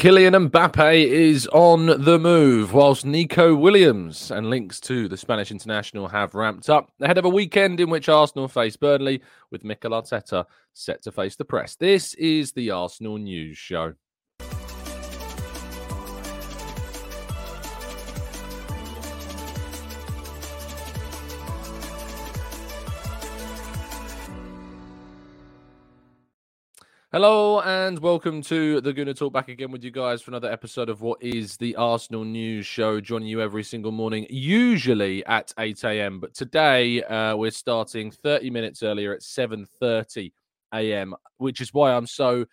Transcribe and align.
Kylian 0.00 0.48
Mbappe 0.48 0.94
is 0.94 1.46
on 1.48 1.84
the 1.84 2.18
move, 2.18 2.72
whilst 2.72 3.04
Nico 3.04 3.54
Williams 3.54 4.30
and 4.30 4.48
links 4.48 4.80
to 4.80 5.08
the 5.08 5.16
Spanish 5.18 5.50
international 5.50 6.08
have 6.08 6.34
ramped 6.34 6.70
up 6.70 6.90
ahead 7.02 7.18
of 7.18 7.26
a 7.26 7.28
weekend 7.28 7.80
in 7.80 7.90
which 7.90 8.08
Arsenal 8.08 8.48
face 8.48 8.78
Burnley, 8.78 9.20
with 9.50 9.62
Mikel 9.62 9.90
Arteta 9.90 10.46
set 10.72 11.02
to 11.02 11.12
face 11.12 11.36
the 11.36 11.44
press. 11.44 11.76
This 11.76 12.14
is 12.14 12.52
the 12.52 12.70
Arsenal 12.70 13.18
News 13.18 13.58
Show. 13.58 13.92
Hello 27.12 27.60
and 27.62 27.98
welcome 27.98 28.40
to 28.42 28.80
the 28.82 28.94
Gooner 28.94 29.16
Talk 29.16 29.32
back 29.32 29.48
again 29.48 29.72
with 29.72 29.82
you 29.82 29.90
guys 29.90 30.22
for 30.22 30.30
another 30.30 30.48
episode 30.48 30.88
of 30.88 31.00
what 31.00 31.20
is 31.20 31.56
the 31.56 31.74
Arsenal 31.74 32.24
News 32.24 32.66
Show, 32.66 33.00
joining 33.00 33.26
you 33.26 33.42
every 33.42 33.64
single 33.64 33.90
morning, 33.90 34.28
usually 34.30 35.26
at 35.26 35.52
8 35.58 35.82
a.m. 35.82 36.20
But 36.20 36.34
today 36.34 37.02
uh, 37.02 37.34
we're 37.34 37.50
starting 37.50 38.12
30 38.12 38.50
minutes 38.50 38.84
earlier 38.84 39.12
at 39.12 39.22
7:30 39.22 40.30
a.m., 40.72 41.16
which 41.38 41.60
is 41.60 41.74
why 41.74 41.92
I'm 41.92 42.06
so 42.06 42.46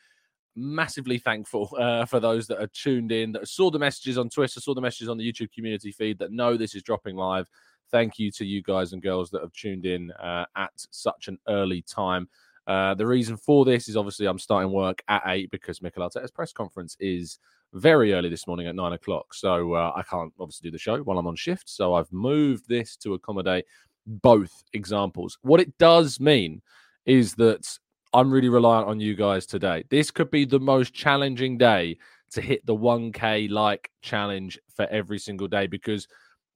massively 0.56 1.20
thankful 1.20 1.70
uh, 1.80 2.06
for 2.06 2.20
those 2.20 2.48
that 2.48 2.60
are 2.60 2.72
tuned 2.74 3.12
in, 3.12 3.34
that 3.34 3.48
saw 3.48 3.70
the 3.70 3.78
messages 3.78 4.18
on 4.18 4.28
Twitter, 4.28 4.60
saw 4.60 4.74
the 4.74 4.82
messages 4.82 5.08
on 5.08 5.20
the 5.20 5.32
YouTube 5.32 5.54
community 5.54 5.92
feed, 5.92 6.18
that 6.18 6.32
know 6.32 6.58
this 6.58 6.74
is 6.74 6.82
dropping 6.82 7.16
live. 7.16 7.48
Thank 7.92 8.18
you 8.18 8.32
to 8.32 8.44
you 8.44 8.64
guys 8.64 8.92
and 8.92 9.04
girls 9.04 9.30
that 9.30 9.44
have 9.44 9.54
tuned 9.54 9.86
in 9.86 10.10
uh, 10.14 10.46
at 10.56 10.72
such 10.90 11.28
an 11.28 11.38
early 11.48 11.84
time. 11.84 12.28
Uh, 12.68 12.94
the 12.94 13.08
reason 13.08 13.38
for 13.38 13.64
this 13.64 13.88
is 13.88 13.96
obviously 13.96 14.26
I'm 14.26 14.38
starting 14.38 14.72
work 14.72 15.02
at 15.08 15.24
eight 15.28 15.50
because 15.52 15.82
Mikel 15.82 16.08
Arteta's 16.08 16.32
press 16.32 16.52
conference 16.52 16.98
is 17.00 17.40
very 17.74 18.14
early 18.14 18.30
this 18.30 18.46
morning 18.46 18.68
at 18.68 18.76
nine 18.76 18.94
o'clock. 18.94 19.34
So 19.34 19.74
uh, 19.74 19.94
I 19.96 20.04
can't 20.04 20.34
obviously 20.40 20.70
do 20.70 20.72
the 20.72 20.80
show 20.80 20.98
while 21.00 21.18
I'm 21.18 21.28
on 21.28 21.36
shift. 21.36 21.70
So 21.70 21.94
I've 21.94 22.12
moved 22.12 22.68
this 22.68 22.98
to 22.98 23.14
accommodate 23.14 23.66
both 24.06 24.52
examples. 24.74 25.38
What 25.42 25.62
it 25.62 25.78
does 25.78 26.20
mean 26.20 26.62
is 27.06 27.36
that 27.36 27.68
I'm 28.14 28.32
really 28.32 28.50
reliant 28.50 28.88
on 28.88 29.00
you 29.00 29.16
guys 29.16 29.46
today. 29.46 29.86
This 29.90 30.12
could 30.12 30.32
be 30.32 30.46
the 30.46 30.60
most 30.60 30.94
challenging 30.94 31.58
day 31.58 31.98
to 32.32 32.42
hit 32.42 32.66
the 32.66 32.76
1K 32.76 33.50
like 33.50 33.92
challenge 34.02 34.60
for 34.76 34.86
every 34.88 35.20
single 35.20 35.48
day 35.48 35.68
because 35.68 36.08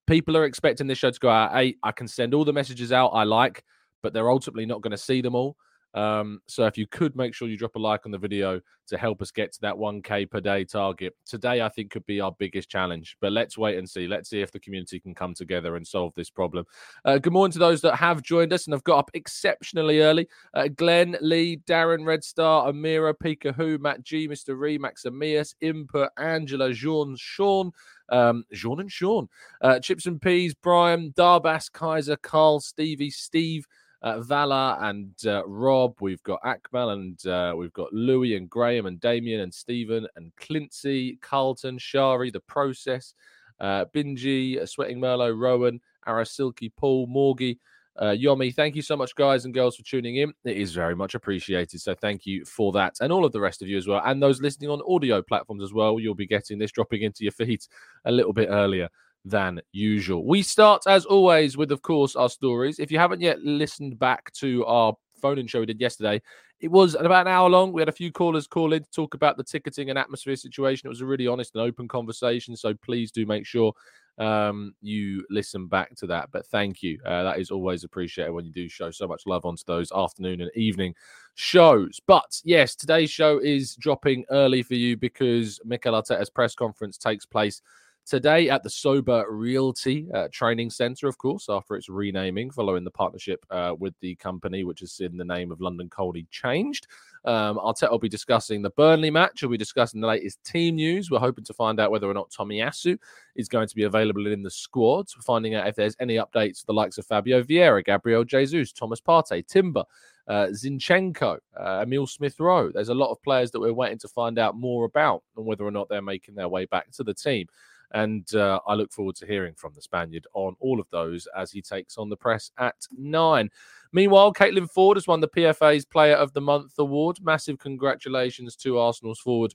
people 0.07 0.35
are 0.35 0.45
expecting 0.45 0.87
this 0.87 0.97
show 0.97 1.11
to 1.11 1.19
go 1.19 1.29
out 1.29 1.53
at 1.53 1.61
eight. 1.61 1.77
I 1.83 1.93
can 1.93 2.07
send 2.07 2.33
all 2.33 2.43
the 2.43 2.53
messages 2.53 2.91
out 2.91 3.09
I 3.09 3.23
like, 3.23 3.63
but 4.01 4.11
they're 4.13 4.29
ultimately 4.29 4.65
not 4.65 4.81
going 4.81 4.91
to 4.91 4.97
see 4.97 5.21
them 5.21 5.35
all. 5.35 5.55
Um, 5.93 6.41
so 6.47 6.65
if 6.65 6.77
you 6.77 6.87
could 6.87 7.15
make 7.15 7.33
sure 7.33 7.47
you 7.47 7.57
drop 7.57 7.75
a 7.75 7.79
like 7.79 8.05
on 8.05 8.11
the 8.11 8.17
video 8.17 8.61
to 8.87 8.97
help 8.97 9.21
us 9.21 9.31
get 9.31 9.51
to 9.53 9.61
that 9.61 9.75
1k 9.75 10.29
per 10.29 10.39
day 10.39 10.63
target 10.63 11.15
today, 11.25 11.61
I 11.61 11.69
think 11.69 11.91
could 11.91 12.05
be 12.05 12.21
our 12.21 12.31
biggest 12.37 12.69
challenge. 12.69 13.17
But 13.21 13.31
let's 13.31 13.57
wait 13.57 13.77
and 13.77 13.89
see. 13.89 14.07
Let's 14.07 14.29
see 14.29 14.41
if 14.41 14.51
the 14.51 14.59
community 14.59 14.99
can 14.99 15.13
come 15.13 15.33
together 15.33 15.75
and 15.75 15.85
solve 15.85 16.13
this 16.15 16.29
problem. 16.29 16.65
Uh, 17.05 17.17
good 17.17 17.33
morning 17.33 17.53
to 17.53 17.59
those 17.59 17.81
that 17.81 17.95
have 17.95 18.21
joined 18.21 18.53
us 18.53 18.65
and 18.65 18.73
have 18.73 18.83
got 18.83 18.99
up 18.99 19.11
exceptionally 19.13 20.01
early. 20.01 20.27
Uh, 20.53 20.67
Glenn, 20.67 21.17
Lee, 21.21 21.61
Darren, 21.67 22.05
Red 22.05 22.23
Star, 22.23 22.71
Amira, 22.71 23.13
Pika 23.13 23.53
Who, 23.53 23.77
Matt 23.77 24.03
G, 24.03 24.27
Mr. 24.27 24.57
Ree, 24.57 24.79
Maximius, 24.79 25.53
Input, 25.61 26.09
Angela, 26.17 26.73
Jean, 26.73 27.15
Sean. 27.17 27.71
Um, 28.09 28.43
Jean 28.51 28.81
and 28.81 28.91
Sean, 28.91 29.29
uh, 29.61 29.79
Chips 29.79 30.05
and 30.05 30.21
Peas, 30.21 30.53
Brian, 30.53 31.13
Darbas, 31.13 31.71
Kaiser, 31.71 32.17
Carl, 32.17 32.59
Stevie, 32.59 33.09
Steve, 33.09 33.65
uh, 34.01 34.21
Vala 34.21 34.77
and 34.81 35.13
uh, 35.25 35.45
Rob. 35.45 35.95
We've 36.01 36.23
got 36.23 36.41
Akmal 36.43 36.93
and 36.93 37.25
uh, 37.27 37.55
we've 37.55 37.73
got 37.73 37.93
Louis 37.93 38.35
and 38.35 38.49
Graham 38.49 38.85
and 38.85 38.99
Damien 38.99 39.41
and 39.41 39.53
Stephen 39.53 40.07
and 40.15 40.31
Clincy, 40.37 41.19
Carlton, 41.21 41.77
Shari, 41.77 42.31
The 42.31 42.39
Process, 42.41 43.13
uh, 43.59 43.85
Binji, 43.93 44.59
uh, 44.59 44.65
Sweating 44.65 44.99
Merlot, 44.99 45.37
Rowan, 45.37 45.79
Arasilki, 46.07 46.71
Paul, 46.75 47.07
Morgie. 47.07 47.57
Uh, 47.97 48.15
Yomi, 48.17 48.55
thank 48.55 48.75
you 48.75 48.81
so 48.81 48.95
much, 48.95 49.13
guys 49.15 49.43
and 49.43 49.53
girls, 49.53 49.75
for 49.75 49.83
tuning 49.83 50.15
in. 50.15 50.33
It 50.45 50.55
is 50.55 50.73
very 50.73 50.95
much 50.95 51.13
appreciated. 51.13 51.81
So, 51.81 51.93
thank 51.93 52.25
you 52.25 52.45
for 52.45 52.71
that. 52.71 52.95
And 53.01 53.11
all 53.11 53.25
of 53.25 53.33
the 53.33 53.41
rest 53.41 53.61
of 53.61 53.67
you 53.67 53.77
as 53.77 53.85
well. 53.85 54.01
And 54.05 54.23
those 54.23 54.41
listening 54.41 54.69
on 54.69 54.81
audio 54.87 55.21
platforms 55.21 55.61
as 55.61 55.73
well. 55.73 55.99
You'll 55.99 56.15
be 56.15 56.25
getting 56.25 56.57
this 56.57 56.71
dropping 56.71 57.01
into 57.01 57.23
your 57.23 57.33
feeds 57.33 57.67
a 58.05 58.11
little 58.11 58.31
bit 58.31 58.47
earlier 58.49 58.87
than 59.25 59.61
usual. 59.71 60.25
We 60.25 60.41
start, 60.41 60.83
as 60.87 61.05
always, 61.05 61.57
with, 61.57 61.71
of 61.71 61.81
course, 61.81 62.15
our 62.15 62.29
stories. 62.29 62.79
If 62.79 62.91
you 62.91 62.97
haven't 62.97 63.21
yet 63.21 63.41
listened 63.41 63.99
back 63.99 64.31
to 64.33 64.65
our 64.65 64.93
phone 65.21 65.37
in 65.37 65.47
show 65.47 65.59
we 65.59 65.65
did 65.67 65.79
yesterday, 65.79 66.21
it 66.59 66.69
was 66.69 66.95
about 66.95 67.27
an 67.27 67.33
hour 67.33 67.49
long. 67.49 67.73
We 67.73 67.81
had 67.81 67.89
a 67.89 67.93
few 67.93 68.11
callers 68.11 68.47
call 68.47 68.73
in 68.73 68.83
to 68.83 68.91
talk 68.91 69.13
about 69.13 69.37
the 69.37 69.43
ticketing 69.43 69.89
and 69.89 69.97
atmosphere 69.97 70.35
situation. 70.35 70.87
It 70.87 70.89
was 70.89 71.01
a 71.01 71.05
really 71.05 71.27
honest 71.27 71.55
and 71.55 71.63
open 71.63 71.87
conversation. 71.87 72.55
So 72.55 72.73
please 72.75 73.11
do 73.11 73.25
make 73.25 73.45
sure 73.45 73.73
um, 74.19 74.75
you 74.81 75.25
listen 75.29 75.67
back 75.67 75.95
to 75.95 76.07
that. 76.07 76.29
But 76.31 76.45
thank 76.47 76.83
you. 76.83 76.99
Uh, 77.03 77.23
that 77.23 77.39
is 77.39 77.49
always 77.49 77.83
appreciated 77.83 78.31
when 78.31 78.45
you 78.45 78.51
do 78.51 78.69
show 78.69 78.91
so 78.91 79.07
much 79.07 79.23
love 79.25 79.45
onto 79.45 79.63
those 79.65 79.91
afternoon 79.91 80.41
and 80.41 80.51
evening 80.55 80.93
shows. 81.33 81.99
But 82.05 82.39
yes, 82.43 82.75
today's 82.75 83.09
show 83.09 83.39
is 83.39 83.75
dropping 83.75 84.25
early 84.29 84.61
for 84.61 84.75
you 84.75 84.97
because 84.97 85.59
Mikel 85.65 85.99
Arteta's 85.99 86.29
press 86.29 86.53
conference 86.53 86.97
takes 86.97 87.25
place 87.25 87.61
today 88.05 88.49
at 88.49 88.63
the 88.63 88.69
Sobha 88.69 89.25
Realty 89.29 90.07
uh, 90.13 90.27
Training 90.31 90.69
Centre, 90.69 91.07
of 91.07 91.17
course, 91.17 91.47
after 91.49 91.75
its 91.75 91.89
renaming 91.89 92.51
following 92.51 92.83
the 92.83 92.91
partnership 92.91 93.45
uh, 93.49 93.75
with 93.77 93.93
the 94.01 94.15
company, 94.15 94.63
which 94.63 94.81
has 94.81 94.91
seen 94.91 95.17
the 95.17 95.25
name 95.25 95.51
of 95.51 95.61
London 95.61 95.89
Colney 95.89 96.27
changed. 96.31 96.87
Um, 97.23 97.57
Arteta 97.57 97.91
will 97.91 97.99
be 97.99 98.09
discussing 98.09 98.61
the 98.61 98.71
Burnley 98.71 99.11
match. 99.11 99.41
We'll 99.41 99.51
be 99.51 99.57
discussing 99.57 100.01
the 100.01 100.07
latest 100.07 100.43
team 100.43 100.75
news. 100.75 101.11
We're 101.11 101.19
hoping 101.19 101.43
to 101.45 101.53
find 101.53 101.79
out 101.79 101.91
whether 101.91 102.09
or 102.09 102.13
not 102.13 102.31
Tomiyasu 102.31 102.97
is 103.35 103.47
going 103.47 103.67
to 103.67 103.75
be 103.75 103.83
available 103.83 104.25
in 104.27 104.41
the 104.41 104.49
squad. 104.49 105.09
Finding 105.09 105.53
out 105.55 105.67
if 105.67 105.75
there's 105.75 105.95
any 105.99 106.15
updates 106.15 106.61
for 106.61 106.67
the 106.67 106.73
likes 106.73 106.97
of 106.97 107.05
Fabio 107.05 107.43
Vieira, 107.43 107.83
Gabriel 107.85 108.23
Jesus, 108.23 108.71
Thomas 108.71 108.99
Partey, 108.99 109.45
Timber, 109.45 109.83
uh, 110.27 110.47
Zinchenko, 110.47 111.37
uh, 111.59 111.83
Emil 111.83 112.07
Smith 112.07 112.39
Rowe. 112.39 112.71
There's 112.71 112.89
a 112.89 112.93
lot 112.95 113.11
of 113.11 113.21
players 113.21 113.51
that 113.51 113.59
we're 113.59 113.73
waiting 113.73 113.99
to 113.99 114.07
find 114.07 114.39
out 114.39 114.55
more 114.55 114.85
about 114.85 115.23
and 115.37 115.45
whether 115.45 115.65
or 115.65 115.71
not 115.71 115.89
they're 115.89 116.01
making 116.01 116.35
their 116.35 116.49
way 116.49 116.65
back 116.65 116.89
to 116.91 117.03
the 117.03 117.13
team. 117.13 117.47
And 117.93 118.33
uh, 118.35 118.59
I 118.67 118.73
look 118.73 118.91
forward 118.91 119.15
to 119.17 119.27
hearing 119.27 119.53
from 119.55 119.73
the 119.73 119.81
Spaniard 119.81 120.27
on 120.33 120.55
all 120.59 120.79
of 120.79 120.87
those 120.91 121.27
as 121.35 121.51
he 121.51 121.61
takes 121.61 121.97
on 121.97 122.09
the 122.09 122.17
press 122.17 122.51
at 122.57 122.75
nine. 122.97 123.49
Meanwhile, 123.91 124.33
Caitlin 124.33 124.71
Foord 124.71 124.95
has 124.95 125.07
won 125.07 125.19
the 125.19 125.27
PFA's 125.27 125.85
Player 125.85 126.15
of 126.15 126.31
the 126.33 126.41
Month 126.41 126.73
award. 126.79 127.17
Massive 127.21 127.59
congratulations 127.59 128.55
to 128.57 128.77
Arsenal's 128.79 129.19
forward 129.19 129.53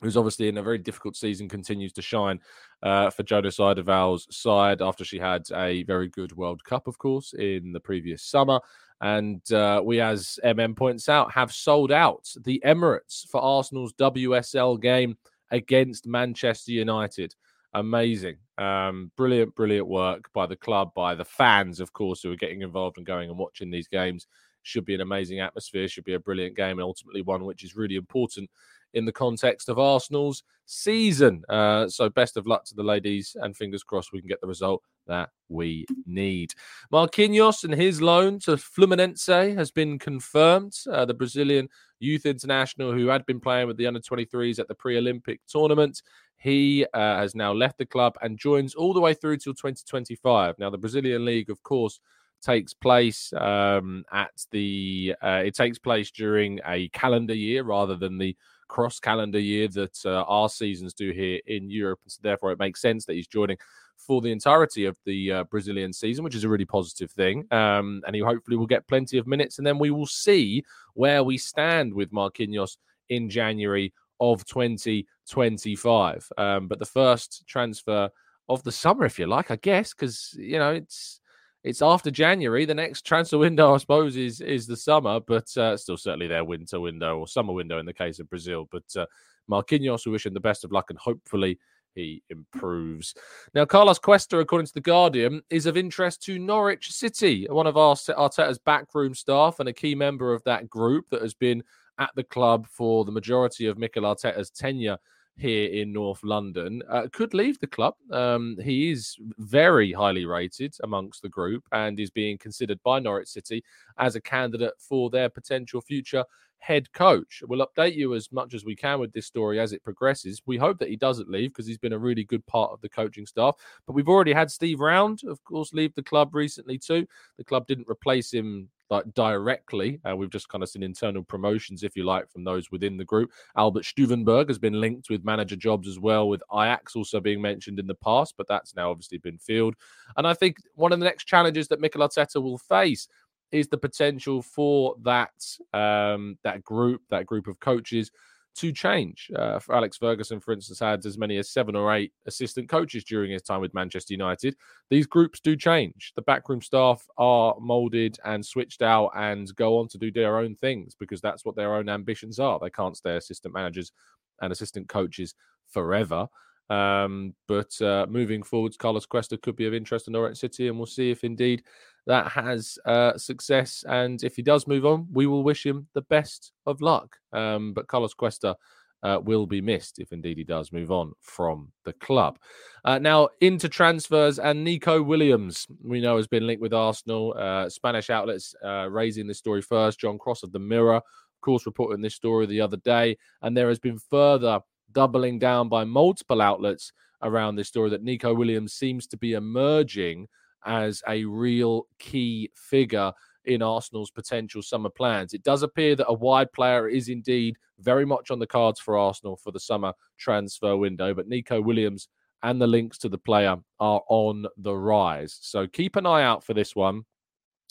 who's 0.00 0.16
obviously 0.16 0.48
in 0.48 0.58
a 0.58 0.62
very 0.62 0.78
difficult 0.78 1.16
season, 1.16 1.48
continues 1.48 1.92
to 1.92 2.02
shine 2.02 2.40
uh, 2.82 3.10
for 3.10 3.22
Jonas 3.22 3.58
Eidevall's 3.58 4.26
side 4.30 4.80
after 4.80 5.04
she 5.04 5.18
had 5.18 5.42
a 5.52 5.82
very 5.84 6.08
good 6.08 6.32
World 6.36 6.62
Cup, 6.64 6.86
of 6.86 6.98
course, 6.98 7.34
in 7.34 7.72
the 7.72 7.80
previous 7.80 8.22
summer. 8.22 8.60
And 9.00 9.50
uh, 9.52 9.80
we, 9.84 10.00
as 10.00 10.38
MM 10.44 10.76
points 10.76 11.08
out, 11.08 11.32
have 11.32 11.52
sold 11.52 11.92
out 11.92 12.28
the 12.44 12.62
Emirates 12.64 13.28
for 13.28 13.40
Arsenal's 13.40 13.92
WSL 13.94 14.80
game 14.80 15.16
against 15.50 16.06
Manchester 16.06 16.72
United. 16.72 17.34
Amazing. 17.74 18.36
Um, 18.56 19.12
brilliant, 19.16 19.54
brilliant 19.54 19.86
work 19.86 20.32
by 20.32 20.46
the 20.46 20.56
club, 20.56 20.92
by 20.94 21.14
the 21.14 21.24
fans, 21.24 21.80
of 21.80 21.92
course, 21.92 22.22
who 22.22 22.32
are 22.32 22.36
getting 22.36 22.62
involved 22.62 22.96
and 22.96 23.06
going 23.06 23.28
and 23.28 23.38
watching 23.38 23.70
these 23.70 23.88
games. 23.88 24.26
Should 24.62 24.84
be 24.84 24.94
an 24.94 25.00
amazing 25.00 25.40
atmosphere, 25.40 25.86
should 25.88 26.04
be 26.04 26.14
a 26.14 26.20
brilliant 26.20 26.56
game, 26.56 26.78
and 26.78 26.82
ultimately 26.82 27.22
one 27.22 27.44
which 27.44 27.62
is 27.64 27.76
really 27.76 27.96
important 27.96 28.50
in 28.94 29.04
the 29.04 29.12
context 29.12 29.68
of 29.68 29.78
Arsenal's 29.78 30.42
season. 30.66 31.42
Uh, 31.48 31.88
so, 31.88 32.08
best 32.08 32.36
of 32.36 32.46
luck 32.46 32.64
to 32.64 32.74
the 32.74 32.82
ladies, 32.82 33.36
and 33.40 33.56
fingers 33.56 33.82
crossed 33.82 34.12
we 34.12 34.20
can 34.20 34.28
get 34.28 34.40
the 34.40 34.46
result 34.46 34.82
that 35.06 35.30
we 35.48 35.86
need. 36.06 36.52
Marquinhos 36.92 37.64
and 37.64 37.74
his 37.74 38.02
loan 38.02 38.38
to 38.40 38.52
Fluminense 38.52 39.56
has 39.56 39.70
been 39.70 39.98
confirmed. 39.98 40.74
Uh, 40.90 41.04
the 41.04 41.14
Brazilian 41.14 41.68
youth 42.00 42.26
international, 42.26 42.92
who 42.92 43.06
had 43.08 43.24
been 43.26 43.40
playing 43.40 43.66
with 43.66 43.76
the 43.76 43.86
under 43.86 44.00
23s 44.00 44.58
at 44.58 44.68
the 44.68 44.74
pre 44.74 44.98
Olympic 44.98 45.40
tournament, 45.46 46.02
he 46.38 46.86
uh, 46.94 47.16
has 47.18 47.34
now 47.34 47.52
left 47.52 47.78
the 47.78 47.86
club 47.86 48.16
and 48.22 48.38
joins 48.38 48.74
all 48.74 48.94
the 48.94 49.00
way 49.00 49.12
through 49.12 49.38
till 49.38 49.54
2025. 49.54 50.58
Now, 50.58 50.70
the 50.70 50.78
Brazilian 50.78 51.24
league, 51.24 51.50
of 51.50 51.62
course, 51.62 52.00
takes 52.40 52.72
place 52.72 53.32
um, 53.32 54.04
at 54.12 54.30
the 54.52 55.14
uh, 55.22 55.42
it 55.44 55.54
takes 55.56 55.78
place 55.78 56.10
during 56.12 56.60
a 56.66 56.88
calendar 56.90 57.34
year 57.34 57.64
rather 57.64 57.96
than 57.96 58.16
the 58.16 58.36
cross 58.68 59.00
calendar 59.00 59.40
year 59.40 59.66
that 59.66 59.98
uh, 60.04 60.22
our 60.28 60.48
seasons 60.48 60.94
do 60.94 61.10
here 61.10 61.40
in 61.46 61.70
Europe. 61.70 62.00
So 62.06 62.20
therefore, 62.22 62.52
it 62.52 62.58
makes 62.58 62.80
sense 62.80 63.04
that 63.06 63.14
he's 63.14 63.26
joining 63.26 63.56
for 63.96 64.20
the 64.20 64.30
entirety 64.30 64.84
of 64.84 64.96
the 65.04 65.32
uh, 65.32 65.44
Brazilian 65.44 65.92
season, 65.92 66.22
which 66.22 66.34
is 66.36 66.44
a 66.44 66.48
really 66.48 66.64
positive 66.64 67.10
thing. 67.10 67.46
Um, 67.50 68.02
and 68.06 68.14
he 68.14 68.22
hopefully 68.22 68.56
will 68.56 68.66
get 68.66 68.86
plenty 68.86 69.18
of 69.18 69.26
minutes. 69.26 69.58
And 69.58 69.66
then 69.66 69.78
we 69.78 69.90
will 69.90 70.06
see 70.06 70.62
where 70.94 71.24
we 71.24 71.36
stand 71.36 71.92
with 71.92 72.12
Marquinhos 72.12 72.76
in 73.08 73.28
January 73.28 73.92
of 74.20 74.44
2025. 74.46 76.28
Um, 76.36 76.68
but 76.68 76.78
the 76.78 76.86
first 76.86 77.44
transfer 77.46 78.10
of 78.48 78.62
the 78.62 78.72
summer, 78.72 79.04
if 79.04 79.18
you 79.18 79.26
like, 79.26 79.50
I 79.50 79.56
guess, 79.56 79.92
because, 79.92 80.34
you 80.38 80.58
know, 80.58 80.72
it's 80.72 81.20
it's 81.64 81.82
after 81.82 82.10
January. 82.10 82.64
The 82.64 82.74
next 82.74 83.04
transfer 83.04 83.38
window, 83.38 83.74
I 83.74 83.78
suppose, 83.78 84.16
is 84.16 84.40
is 84.40 84.66
the 84.66 84.76
summer, 84.76 85.20
but 85.20 85.54
uh, 85.56 85.76
still 85.76 85.96
certainly 85.96 86.28
their 86.28 86.44
winter 86.44 86.80
window 86.80 87.18
or 87.18 87.28
summer 87.28 87.52
window 87.52 87.78
in 87.78 87.86
the 87.86 87.92
case 87.92 88.20
of 88.20 88.30
Brazil. 88.30 88.68
But 88.70 88.84
uh, 88.96 89.06
Marquinhos, 89.50 90.06
we 90.06 90.12
wish 90.12 90.26
him 90.26 90.34
the 90.34 90.40
best 90.40 90.64
of 90.64 90.72
luck, 90.72 90.90
and 90.90 90.98
hopefully 90.98 91.58
he 91.94 92.22
improves. 92.30 93.14
Now, 93.54 93.64
Carlos 93.64 93.98
Cuesta, 93.98 94.38
according 94.38 94.66
to 94.66 94.74
the 94.74 94.80
Guardian, 94.80 95.42
is 95.50 95.66
of 95.66 95.76
interest 95.76 96.22
to 96.22 96.38
Norwich 96.38 96.92
City, 96.92 97.46
one 97.50 97.66
of 97.66 97.76
our 97.76 97.94
Arteta's 97.94 98.58
backroom 98.58 99.14
staff 99.14 99.58
and 99.58 99.68
a 99.68 99.72
key 99.72 99.94
member 99.94 100.32
of 100.32 100.44
that 100.44 100.70
group 100.70 101.06
that 101.10 101.22
has 101.22 101.34
been 101.34 101.62
at 101.98 102.10
the 102.14 102.24
club 102.24 102.66
for 102.66 103.04
the 103.04 103.12
majority 103.12 103.66
of 103.66 103.78
Mikel 103.78 104.04
Arteta's 104.04 104.50
tenure 104.50 104.98
here 105.36 105.70
in 105.70 105.92
North 105.92 106.22
London, 106.24 106.82
uh, 106.88 107.06
could 107.12 107.32
leave 107.32 107.58
the 107.60 107.66
club. 107.66 107.94
Um, 108.10 108.56
he 108.62 108.90
is 108.90 109.16
very 109.38 109.92
highly 109.92 110.24
rated 110.24 110.74
amongst 110.82 111.22
the 111.22 111.28
group 111.28 111.64
and 111.72 111.98
is 111.98 112.10
being 112.10 112.38
considered 112.38 112.80
by 112.82 112.98
Norwich 112.98 113.28
City 113.28 113.64
as 113.98 114.16
a 114.16 114.20
candidate 114.20 114.74
for 114.78 115.10
their 115.10 115.28
potential 115.28 115.80
future 115.80 116.24
head 116.58 116.92
coach. 116.92 117.42
We'll 117.46 117.64
update 117.64 117.94
you 117.94 118.14
as 118.14 118.32
much 118.32 118.52
as 118.52 118.64
we 118.64 118.74
can 118.74 118.98
with 118.98 119.12
this 119.12 119.26
story 119.26 119.60
as 119.60 119.72
it 119.72 119.84
progresses. 119.84 120.42
We 120.44 120.56
hope 120.56 120.78
that 120.78 120.88
he 120.88 120.96
doesn't 120.96 121.30
leave 121.30 121.50
because 121.50 121.66
he's 121.66 121.78
been 121.78 121.92
a 121.92 121.98
really 121.98 122.24
good 122.24 122.44
part 122.46 122.72
of 122.72 122.80
the 122.80 122.88
coaching 122.88 123.26
staff. 123.26 123.54
But 123.86 123.92
we've 123.92 124.08
already 124.08 124.32
had 124.32 124.50
Steve 124.50 124.80
Round, 124.80 125.22
of 125.24 125.42
course, 125.44 125.72
leave 125.72 125.94
the 125.94 126.02
club 126.02 126.34
recently 126.34 126.78
too. 126.78 127.06
The 127.36 127.44
club 127.44 127.66
didn't 127.68 127.88
replace 127.88 128.32
him 128.32 128.68
like 128.90 129.12
directly. 129.14 130.00
Uh, 130.08 130.16
we've 130.16 130.30
just 130.30 130.48
kind 130.48 130.62
of 130.62 130.68
seen 130.68 130.82
internal 130.82 131.22
promotions, 131.22 131.82
if 131.82 131.96
you 131.96 132.04
like, 132.04 132.30
from 132.30 132.44
those 132.44 132.70
within 132.70 132.96
the 132.96 133.04
group. 133.04 133.30
Albert 133.56 133.84
Stuivenberg 133.84 134.48
has 134.48 134.58
been 134.58 134.80
linked 134.80 135.10
with 135.10 135.24
manager 135.24 135.56
jobs 135.56 135.88
as 135.88 135.98
well, 135.98 136.28
with 136.28 136.42
Ajax 136.52 136.96
also 136.96 137.20
being 137.20 137.40
mentioned 137.40 137.78
in 137.78 137.86
the 137.86 137.94
past, 137.94 138.34
but 138.36 138.48
that's 138.48 138.74
now 138.74 138.90
obviously 138.90 139.18
been 139.18 139.38
filled. 139.38 139.74
And 140.16 140.26
I 140.26 140.34
think 140.34 140.56
one 140.74 140.92
of 140.92 140.98
the 140.98 141.04
next 141.04 141.24
challenges 141.24 141.68
that 141.68 141.80
Mikel 141.80 142.00
Arteta 142.00 142.42
will 142.42 142.58
face 142.58 143.08
is 143.50 143.68
the 143.68 143.78
potential 143.78 144.42
for 144.42 144.94
that 145.02 145.32
um, 145.72 146.38
that 146.44 146.62
group, 146.62 147.02
that 147.10 147.26
group 147.26 147.46
of 147.46 147.58
coaches 147.60 148.10
to 148.58 148.72
change. 148.72 149.30
Uh, 149.34 149.60
Alex 149.70 149.96
Ferguson, 149.96 150.40
for 150.40 150.52
instance, 150.52 150.80
had 150.80 151.04
as 151.06 151.16
many 151.16 151.38
as 151.38 151.50
seven 151.50 151.76
or 151.76 151.94
eight 151.94 152.12
assistant 152.26 152.68
coaches 152.68 153.04
during 153.04 153.30
his 153.30 153.42
time 153.42 153.60
with 153.60 153.72
Manchester 153.72 154.12
United. 154.12 154.56
These 154.90 155.06
groups 155.06 155.38
do 155.38 155.56
change. 155.56 156.12
The 156.16 156.22
backroom 156.22 156.60
staff 156.60 157.06
are 157.18 157.54
molded 157.60 158.18
and 158.24 158.44
switched 158.44 158.82
out 158.82 159.10
and 159.14 159.54
go 159.54 159.78
on 159.78 159.86
to 159.88 159.98
do 159.98 160.10
their 160.10 160.38
own 160.38 160.56
things 160.56 160.94
because 160.98 161.20
that's 161.20 161.44
what 161.44 161.54
their 161.54 161.74
own 161.76 161.88
ambitions 161.88 162.40
are. 162.40 162.58
They 162.58 162.70
can't 162.70 162.96
stay 162.96 163.16
assistant 163.16 163.54
managers 163.54 163.92
and 164.40 164.52
assistant 164.52 164.88
coaches 164.88 165.34
forever. 165.70 166.26
Um, 166.70 167.34
but 167.46 167.80
uh, 167.80 168.06
moving 168.08 168.42
forwards, 168.42 168.76
Carlos 168.76 169.06
Cuesta 169.06 169.38
could 169.38 169.56
be 169.56 169.66
of 169.66 169.74
interest 169.74 170.04
to 170.04 170.10
Norwich 170.10 170.38
City, 170.38 170.68
and 170.68 170.76
we'll 170.76 170.86
see 170.86 171.10
if 171.10 171.24
indeed 171.24 171.62
that 172.06 172.28
has 172.28 172.78
uh, 172.84 173.16
success. 173.16 173.84
And 173.88 174.22
if 174.22 174.36
he 174.36 174.42
does 174.42 174.66
move 174.66 174.86
on, 174.86 175.06
we 175.12 175.26
will 175.26 175.42
wish 175.42 175.64
him 175.64 175.88
the 175.94 176.02
best 176.02 176.52
of 176.66 176.80
luck. 176.80 177.16
Um, 177.32 177.72
but 177.74 177.86
Carlos 177.86 178.14
Cuesta 178.14 178.56
uh, 179.02 179.20
will 179.22 179.46
be 179.46 179.60
missed 179.60 179.98
if 179.98 180.12
indeed 180.12 180.38
he 180.38 180.44
does 180.44 180.72
move 180.72 180.90
on 180.90 181.12
from 181.20 181.70
the 181.84 181.92
club. 181.94 182.38
Uh, 182.84 182.98
now, 182.98 183.28
into 183.40 183.68
transfers, 183.68 184.38
and 184.38 184.64
Nico 184.64 185.02
Williams, 185.02 185.66
we 185.82 186.00
know, 186.00 186.16
has 186.16 186.26
been 186.26 186.46
linked 186.46 186.62
with 186.62 186.74
Arsenal. 186.74 187.34
Uh, 187.38 187.68
Spanish 187.68 188.10
outlets 188.10 188.54
uh, 188.64 188.88
raising 188.90 189.26
this 189.26 189.38
story 189.38 189.62
first. 189.62 190.00
John 190.00 190.18
Cross 190.18 190.42
of 190.42 190.52
the 190.52 190.58
Mirror, 190.58 190.96
of 190.96 191.40
course, 191.42 191.66
reporting 191.66 192.02
this 192.02 192.14
story 192.14 192.46
the 192.46 192.60
other 192.60 192.78
day. 192.78 193.16
And 193.42 193.56
there 193.56 193.68
has 193.68 193.78
been 193.78 193.98
further 194.10 194.60
doubling 194.92 195.38
down 195.38 195.68
by 195.68 195.84
multiple 195.84 196.40
outlets 196.40 196.92
around 197.22 197.56
this 197.56 197.68
story 197.68 197.90
that 197.90 198.02
Nico 198.02 198.34
Williams 198.34 198.74
seems 198.74 199.06
to 199.08 199.16
be 199.16 199.32
emerging 199.32 200.28
as 200.64 201.02
a 201.08 201.24
real 201.24 201.86
key 201.98 202.50
figure 202.54 203.12
in 203.44 203.62
Arsenal's 203.62 204.10
potential 204.10 204.62
summer 204.62 204.90
plans. 204.90 205.32
It 205.32 205.42
does 205.42 205.62
appear 205.62 205.96
that 205.96 206.08
a 206.08 206.12
wide 206.12 206.52
player 206.52 206.88
is 206.88 207.08
indeed 207.08 207.56
very 207.78 208.04
much 208.04 208.30
on 208.30 208.38
the 208.38 208.46
cards 208.46 208.78
for 208.78 208.98
Arsenal 208.98 209.36
for 209.36 209.52
the 209.52 209.60
summer 209.60 209.92
transfer 210.18 210.76
window, 210.76 211.14
but 211.14 211.28
Nico 211.28 211.60
Williams 211.60 212.08
and 212.42 212.60
the 212.60 212.66
links 212.66 212.98
to 212.98 213.08
the 213.08 213.18
player 213.18 213.56
are 213.80 214.02
on 214.08 214.46
the 214.58 214.74
rise. 214.74 215.38
So 215.40 215.66
keep 215.66 215.96
an 215.96 216.06
eye 216.06 216.22
out 216.22 216.44
for 216.44 216.54
this 216.54 216.76
one 216.76 217.04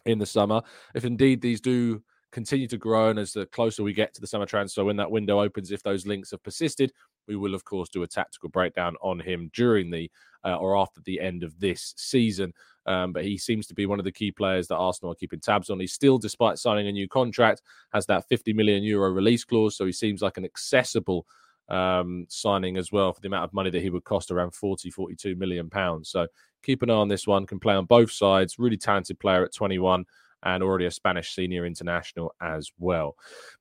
in 0.05 0.19
the 0.19 0.25
summer. 0.25 0.61
If 0.95 1.05
indeed 1.05 1.41
these 1.41 1.61
do 1.61 2.01
continue 2.31 2.67
to 2.67 2.77
grow. 2.77 3.09
And 3.09 3.19
as 3.19 3.33
the 3.33 3.45
closer 3.47 3.83
we 3.83 3.93
get 3.93 4.13
to 4.13 4.21
the 4.21 4.27
summer 4.27 4.45
transfer, 4.45 4.83
when 4.83 4.97
that 4.97 5.11
window 5.11 5.41
opens, 5.41 5.71
if 5.71 5.83
those 5.83 6.05
links 6.05 6.31
have 6.31 6.43
persisted, 6.43 6.91
we 7.27 7.35
will 7.35 7.53
of 7.53 7.65
course 7.65 7.89
do 7.89 8.03
a 8.03 8.07
tactical 8.07 8.49
breakdown 8.49 8.95
on 9.01 9.19
him 9.19 9.49
during 9.53 9.89
the 9.89 10.09
uh, 10.45 10.55
or 10.55 10.77
after 10.77 11.01
the 11.01 11.19
end 11.19 11.43
of 11.43 11.59
this 11.59 11.93
season. 11.97 12.53
Um, 12.85 13.11
but 13.11 13.25
he 13.25 13.37
seems 13.37 13.67
to 13.67 13.73
be 13.73 13.85
one 13.85 13.99
of 13.99 14.05
the 14.05 14.11
key 14.11 14.31
players 14.31 14.67
that 14.67 14.77
Arsenal 14.77 15.11
are 15.11 15.15
keeping 15.15 15.41
tabs 15.41 15.69
on. 15.69 15.79
He 15.79 15.87
still, 15.87 16.17
despite 16.17 16.57
signing 16.57 16.87
a 16.87 16.91
new 16.91 17.07
contract, 17.07 17.61
has 17.91 18.05
that 18.05 18.27
50 18.29 18.53
million 18.53 18.81
euro 18.81 19.09
release 19.11 19.43
clause. 19.43 19.75
So 19.75 19.85
he 19.85 19.91
seems 19.91 20.21
like 20.21 20.37
an 20.37 20.45
accessible 20.45 21.27
um, 21.69 22.25
signing 22.29 22.77
as 22.77 22.91
well 22.93 23.11
for 23.11 23.19
the 23.19 23.27
amount 23.27 23.43
of 23.43 23.53
money 23.53 23.69
that 23.71 23.81
he 23.81 23.89
would 23.89 24.05
cost 24.05 24.31
around 24.31 24.51
40, 24.51 24.89
42 24.89 25.35
million 25.35 25.69
pounds. 25.69 26.09
So 26.09 26.27
keep 26.63 26.81
an 26.81 26.89
eye 26.89 26.93
on 26.93 27.09
this 27.09 27.27
one. 27.27 27.45
Can 27.45 27.59
play 27.59 27.75
on 27.75 27.85
both 27.85 28.11
sides. 28.11 28.57
Really 28.57 28.77
talented 28.77 29.19
player 29.19 29.43
at 29.43 29.53
21 29.53 30.05
and 30.43 30.63
already 30.63 30.85
a 30.85 30.91
Spanish 30.91 31.33
senior 31.33 31.65
international 31.65 32.33
as 32.41 32.71
well. 32.79 33.15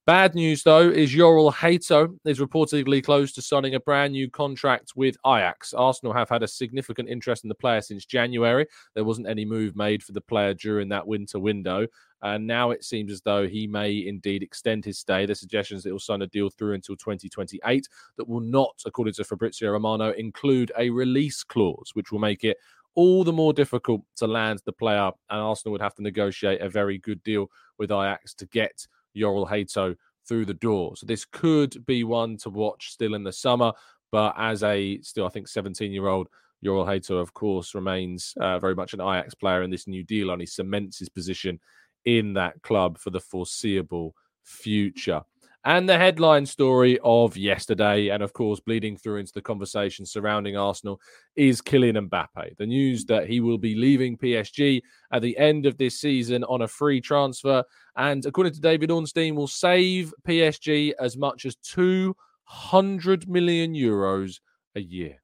Bad 0.06 0.34
news, 0.34 0.62
though, 0.62 0.88
is 0.88 1.14
Jorrel 1.14 1.52
Hato 1.52 2.16
is 2.24 2.38
reportedly 2.38 3.02
close 3.02 3.32
to 3.32 3.42
signing 3.42 3.74
a 3.74 3.80
brand 3.80 4.12
new 4.12 4.30
contract 4.30 4.92
with 4.94 5.16
Ajax. 5.26 5.74
Arsenal 5.74 6.12
have 6.12 6.28
had 6.28 6.42
a 6.42 6.48
significant 6.48 7.08
interest 7.08 7.44
in 7.44 7.48
the 7.48 7.54
player 7.54 7.80
since 7.80 8.04
January. 8.04 8.66
There 8.94 9.04
wasn't 9.04 9.28
any 9.28 9.44
move 9.44 9.74
made 9.74 10.02
for 10.02 10.12
the 10.12 10.20
player 10.20 10.54
during 10.54 10.88
that 10.90 11.06
winter 11.06 11.38
window. 11.38 11.86
And 12.22 12.46
now 12.46 12.70
it 12.70 12.82
seems 12.82 13.12
as 13.12 13.20
though 13.20 13.46
he 13.46 13.66
may 13.66 14.06
indeed 14.06 14.42
extend 14.42 14.84
his 14.84 14.98
stay. 14.98 15.26
The 15.26 15.34
suggestions 15.34 15.82
that 15.82 15.90
he'll 15.90 15.98
sign 15.98 16.22
a 16.22 16.26
deal 16.26 16.50
through 16.50 16.74
until 16.74 16.96
2028 16.96 17.88
that 18.16 18.28
will 18.28 18.40
not, 18.40 18.80
according 18.86 19.14
to 19.14 19.24
Fabrizio 19.24 19.70
Romano, 19.70 20.12
include 20.12 20.72
a 20.78 20.88
release 20.90 21.44
clause, 21.44 21.90
which 21.92 22.10
will 22.10 22.18
make 22.18 22.42
it 22.42 22.56
all 22.96 23.22
the 23.22 23.32
more 23.32 23.52
difficult 23.52 24.02
to 24.16 24.26
land 24.26 24.60
the 24.64 24.72
player, 24.72 25.10
and 25.30 25.40
Arsenal 25.40 25.72
would 25.72 25.82
have 25.82 25.94
to 25.94 26.02
negotiate 26.02 26.60
a 26.60 26.68
very 26.68 26.98
good 26.98 27.22
deal 27.22 27.48
with 27.78 27.92
Ajax 27.92 28.34
to 28.34 28.46
get 28.46 28.86
Jorrel 29.16 29.48
Hato 29.48 29.94
through 30.26 30.46
the 30.46 30.54
door. 30.54 30.96
So 30.96 31.06
this 31.06 31.24
could 31.24 31.86
be 31.86 32.02
one 32.02 32.36
to 32.38 32.50
watch 32.50 32.90
still 32.90 33.14
in 33.14 33.22
the 33.22 33.32
summer, 33.32 33.72
but 34.10 34.34
as 34.36 34.62
a 34.62 35.00
still, 35.02 35.26
I 35.26 35.28
think, 35.28 35.46
17 35.46 35.92
year 35.92 36.08
old, 36.08 36.28
Jorrel 36.64 36.86
Hato, 36.86 37.18
of 37.18 37.34
course, 37.34 37.74
remains 37.74 38.34
uh, 38.40 38.58
very 38.58 38.74
much 38.74 38.94
an 38.94 39.00
Ajax 39.00 39.34
player 39.34 39.62
in 39.62 39.70
this 39.70 39.86
new 39.86 40.02
deal, 40.02 40.30
and 40.30 40.40
he 40.40 40.46
cements 40.46 40.98
his 40.98 41.08
position 41.08 41.60
in 42.06 42.32
that 42.34 42.60
club 42.62 42.98
for 42.98 43.10
the 43.10 43.20
foreseeable 43.20 44.14
future. 44.42 45.22
And 45.66 45.88
the 45.88 45.98
headline 45.98 46.46
story 46.46 46.96
of 47.02 47.36
yesterday, 47.36 48.10
and 48.10 48.22
of 48.22 48.32
course, 48.32 48.60
bleeding 48.60 48.96
through 48.96 49.16
into 49.16 49.32
the 49.32 49.42
conversation 49.42 50.06
surrounding 50.06 50.56
Arsenal, 50.56 51.00
is 51.34 51.60
Kylian 51.60 52.08
Mbappe. 52.08 52.56
The 52.56 52.66
news 52.66 53.04
that 53.06 53.28
he 53.28 53.40
will 53.40 53.58
be 53.58 53.74
leaving 53.74 54.16
PSG 54.16 54.80
at 55.10 55.22
the 55.22 55.36
end 55.36 55.66
of 55.66 55.76
this 55.76 55.98
season 55.98 56.44
on 56.44 56.62
a 56.62 56.68
free 56.68 57.00
transfer. 57.00 57.64
And 57.96 58.24
according 58.26 58.52
to 58.52 58.60
David 58.60 58.92
Ornstein, 58.92 59.34
will 59.34 59.48
save 59.48 60.14
PSG 60.24 60.92
as 61.00 61.16
much 61.16 61.44
as 61.44 61.56
200 61.56 63.28
million 63.28 63.74
euros 63.74 64.38
a 64.76 64.80
year. 64.80 65.20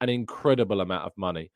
An 0.00 0.08
incredible 0.08 0.80
amount 0.80 1.06
of 1.06 1.12
money 1.16 1.50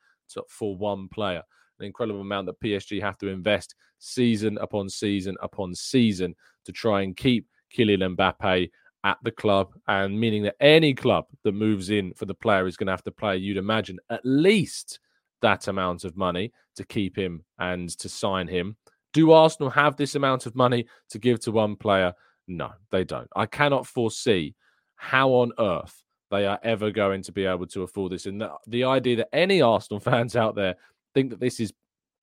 for 0.48 0.76
one 0.76 1.06
player. 1.06 1.44
An 1.78 1.86
incredible 1.86 2.22
amount 2.22 2.46
that 2.46 2.60
PSG 2.60 3.00
have 3.00 3.18
to 3.18 3.28
invest 3.28 3.76
season 4.00 4.58
upon 4.58 4.88
season 4.88 5.36
upon 5.42 5.76
season 5.76 6.34
to 6.64 6.72
try 6.72 7.02
and 7.02 7.16
keep 7.16 7.46
Kylian 7.74 8.16
Mbappe 8.16 8.70
at 9.04 9.18
the 9.22 9.30
club, 9.30 9.72
and 9.86 10.18
meaning 10.18 10.42
that 10.42 10.56
any 10.60 10.92
club 10.92 11.26
that 11.44 11.52
moves 11.52 11.90
in 11.90 12.12
for 12.14 12.24
the 12.24 12.34
player 12.34 12.66
is 12.66 12.76
going 12.76 12.86
to 12.86 12.92
have 12.92 13.04
to 13.04 13.12
pay, 13.12 13.36
you'd 13.36 13.56
imagine, 13.56 13.98
at 14.10 14.20
least 14.24 14.98
that 15.42 15.68
amount 15.68 16.04
of 16.04 16.16
money 16.16 16.52
to 16.74 16.84
keep 16.84 17.16
him 17.16 17.44
and 17.58 17.90
to 17.98 18.08
sign 18.08 18.48
him. 18.48 18.76
Do 19.12 19.32
Arsenal 19.32 19.70
have 19.70 19.96
this 19.96 20.14
amount 20.14 20.46
of 20.46 20.56
money 20.56 20.86
to 21.10 21.18
give 21.18 21.40
to 21.40 21.52
one 21.52 21.76
player? 21.76 22.12
No, 22.48 22.72
they 22.90 23.04
don't. 23.04 23.28
I 23.36 23.46
cannot 23.46 23.86
foresee 23.86 24.54
how 24.96 25.30
on 25.30 25.52
earth 25.58 26.02
they 26.30 26.46
are 26.46 26.58
ever 26.62 26.90
going 26.90 27.22
to 27.22 27.32
be 27.32 27.46
able 27.46 27.66
to 27.68 27.82
afford 27.82 28.12
this. 28.12 28.26
And 28.26 28.40
the, 28.40 28.52
the 28.66 28.84
idea 28.84 29.16
that 29.16 29.28
any 29.32 29.62
Arsenal 29.62 30.00
fans 30.10 30.36
out 30.36 30.54
there 30.54 30.74
think 31.14 31.30
that 31.30 31.40
this 31.40 31.60
is 31.60 31.72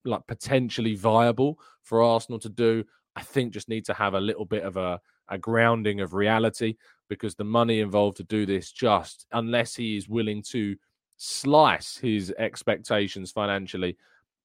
like 0.06 0.28
potentially 0.28 0.96
viable 0.96 1.60
for 1.84 2.04
Arsenal 2.04 2.40
to 2.40 2.50
do, 2.50 2.84
I 3.16 3.22
think 3.22 3.54
just 3.54 3.70
need 3.70 3.86
to 3.86 3.94
have 3.94 4.16
a 4.16 4.20
little 4.20 4.46
bit 4.46 4.64
of 4.64 4.76
a 4.76 5.00
a 5.30 5.38
grounding 5.38 6.02
of 6.02 6.14
reality 6.14 6.76
because 7.10 7.36
the 7.36 7.44
money 7.44 7.80
involved 7.80 8.18
to 8.18 8.24
do 8.24 8.46
this 8.46 8.72
just 8.72 9.26
unless 9.32 9.76
he 9.76 9.98
is 9.98 10.10
willing 10.10 10.42
to 10.42 10.76
slice 11.18 11.98
his 11.98 12.34
expectations 12.38 13.32
financially 13.32 13.96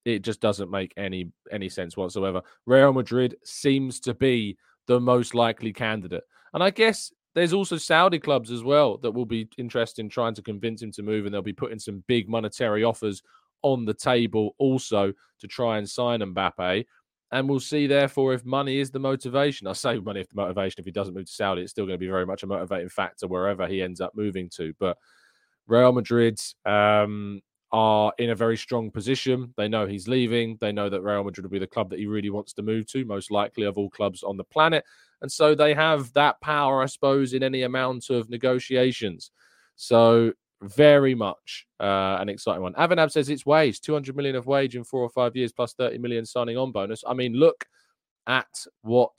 it 0.05 0.21
just 0.21 0.39
doesn't 0.39 0.71
make 0.71 0.93
any 0.97 1.29
any 1.51 1.69
sense 1.69 1.97
whatsoever. 1.97 2.41
Real 2.65 2.93
madrid 2.93 3.35
seems 3.43 3.99
to 4.01 4.13
be 4.13 4.57
the 4.87 4.99
most 4.99 5.35
likely 5.35 5.73
candidate. 5.73 6.23
And 6.53 6.63
i 6.63 6.69
guess 6.69 7.11
there's 7.35 7.53
also 7.53 7.77
saudi 7.77 8.19
clubs 8.19 8.51
as 8.51 8.63
well 8.63 8.97
that 8.97 9.11
will 9.11 9.25
be 9.25 9.47
interested 9.57 10.01
in 10.01 10.09
trying 10.09 10.33
to 10.33 10.41
convince 10.41 10.81
him 10.81 10.91
to 10.91 11.03
move 11.03 11.25
and 11.25 11.33
they'll 11.33 11.41
be 11.41 11.53
putting 11.53 11.79
some 11.79 12.03
big 12.07 12.27
monetary 12.27 12.83
offers 12.83 13.21
on 13.61 13.85
the 13.85 13.93
table 13.93 14.55
also 14.57 15.13
to 15.39 15.47
try 15.47 15.77
and 15.77 15.89
sign 15.89 16.21
mbappe 16.21 16.85
and 17.31 17.47
we'll 17.47 17.59
see, 17.59 17.85
therefore, 17.85 18.33
if 18.33 18.43
money 18.43 18.79
is 18.79 18.89
the 18.89 18.99
motivation. 18.99 19.67
I 19.67 19.73
say 19.73 19.99
money 19.99 20.21
if 20.21 20.29
the 20.29 20.35
motivation. 20.35 20.79
If 20.79 20.85
he 20.85 20.91
doesn't 20.91 21.13
move 21.13 21.27
to 21.27 21.31
Saudi, 21.31 21.61
it's 21.61 21.71
still 21.71 21.85
going 21.85 21.95
to 21.95 22.03
be 22.03 22.07
very 22.07 22.25
much 22.25 22.43
a 22.43 22.47
motivating 22.47 22.89
factor 22.89 23.27
wherever 23.27 23.67
he 23.67 23.81
ends 23.81 24.01
up 24.01 24.15
moving 24.15 24.49
to. 24.55 24.73
But 24.79 24.97
Real 25.67 25.91
Madrid 25.91 26.39
um, 26.65 27.41
are 27.71 28.11
in 28.17 28.31
a 28.31 28.35
very 28.35 28.57
strong 28.57 28.89
position. 28.89 29.53
They 29.57 29.67
know 29.67 29.85
he's 29.85 30.07
leaving. 30.07 30.57
They 30.59 30.71
know 30.71 30.89
that 30.89 31.03
Real 31.03 31.23
Madrid 31.23 31.45
will 31.45 31.51
be 31.51 31.59
the 31.59 31.67
club 31.67 31.91
that 31.91 31.99
he 31.99 32.07
really 32.07 32.31
wants 32.31 32.53
to 32.53 32.63
move 32.63 32.87
to, 32.87 33.05
most 33.05 33.29
likely 33.29 33.65
of 33.65 33.77
all 33.77 33.91
clubs 33.91 34.23
on 34.23 34.37
the 34.37 34.43
planet. 34.43 34.83
And 35.21 35.31
so 35.31 35.53
they 35.53 35.75
have 35.75 36.11
that 36.13 36.41
power, 36.41 36.81
I 36.81 36.87
suppose, 36.87 37.33
in 37.33 37.43
any 37.43 37.61
amount 37.61 38.09
of 38.09 38.29
negotiations. 38.29 39.31
So 39.75 40.33
very 40.61 41.15
much 41.15 41.67
uh, 41.79 42.17
an 42.19 42.29
exciting 42.29 42.61
one. 42.61 42.73
Avanab 42.73 43.11
says 43.11 43.29
it's 43.29 43.45
wage 43.45 43.81
200 43.81 44.15
million 44.15 44.35
of 44.35 44.45
wage 44.45 44.75
in 44.75 44.83
four 44.83 45.01
or 45.01 45.09
five 45.09 45.35
years 45.35 45.51
plus 45.51 45.73
30 45.73 45.97
million 45.97 46.25
signing 46.25 46.57
on 46.57 46.71
bonus. 46.71 47.03
I 47.07 47.13
mean, 47.13 47.33
look 47.33 47.65
at 48.27 48.65
what 48.81 49.11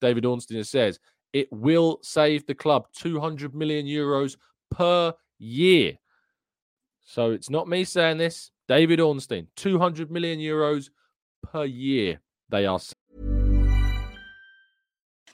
David 0.00 0.24
Ornstein 0.24 0.64
says. 0.64 0.98
It 1.32 1.48
will 1.50 1.98
save 2.02 2.46
the 2.46 2.54
club 2.54 2.86
200 2.94 3.54
million 3.54 3.86
euros 3.86 4.36
per 4.70 5.14
year. 5.38 5.98
So 7.04 7.30
it's 7.30 7.50
not 7.50 7.68
me 7.68 7.84
saying 7.84 8.18
this. 8.18 8.50
David 8.68 9.00
Ornstein, 9.00 9.48
200 9.56 10.10
million 10.10 10.38
euros 10.38 10.90
per 11.42 11.64
year. 11.64 12.20
They 12.48 12.66
are 12.66 12.78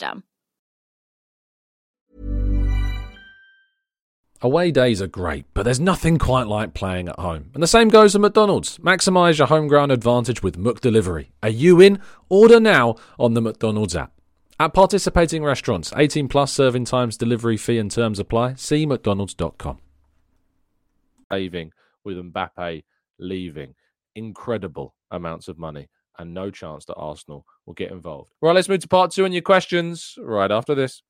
system. 0.00 0.24
Away 4.42 4.70
days 4.70 5.02
are 5.02 5.06
great, 5.06 5.44
but 5.52 5.64
there's 5.64 5.80
nothing 5.80 6.16
quite 6.18 6.46
like 6.46 6.72
playing 6.72 7.10
at 7.10 7.18
home. 7.18 7.50
And 7.52 7.62
the 7.62 7.66
same 7.66 7.88
goes 7.88 8.14
for 8.14 8.20
McDonald's. 8.20 8.78
Maximise 8.78 9.36
your 9.36 9.48
home 9.48 9.68
ground 9.68 9.92
advantage 9.92 10.42
with 10.42 10.56
Mook 10.56 10.80
Delivery. 10.80 11.32
Are 11.42 11.50
you 11.50 11.78
in? 11.80 12.00
Order 12.30 12.58
now 12.58 12.94
on 13.18 13.34
the 13.34 13.42
McDonald's 13.42 13.94
app. 13.94 14.12
At 14.58 14.72
participating 14.72 15.44
restaurants, 15.44 15.92
18 15.94 16.28
plus 16.28 16.52
serving 16.52 16.86
times, 16.86 17.18
delivery 17.18 17.58
fee 17.58 17.78
and 17.78 17.90
terms 17.90 18.18
apply. 18.18 18.54
See 18.54 18.86
McDonald's.com. 18.86 19.78
Saving 21.30 21.72
with 22.04 22.16
Mbappe 22.16 22.82
leaving. 23.18 23.74
Incredible 24.14 24.94
amounts 25.10 25.48
of 25.48 25.58
money 25.58 25.88
and 26.18 26.32
no 26.32 26.50
chance 26.50 26.84
that 26.86 26.94
Arsenal 26.94 27.44
will 27.70 27.74
get 27.74 27.92
involved. 27.92 28.32
Right, 28.42 28.54
let's 28.54 28.68
move 28.68 28.80
to 28.80 28.88
part 28.88 29.12
two 29.12 29.24
and 29.24 29.32
your 29.32 29.42
questions 29.42 30.16
right 30.20 30.50
after 30.50 30.74
this. 30.74 31.02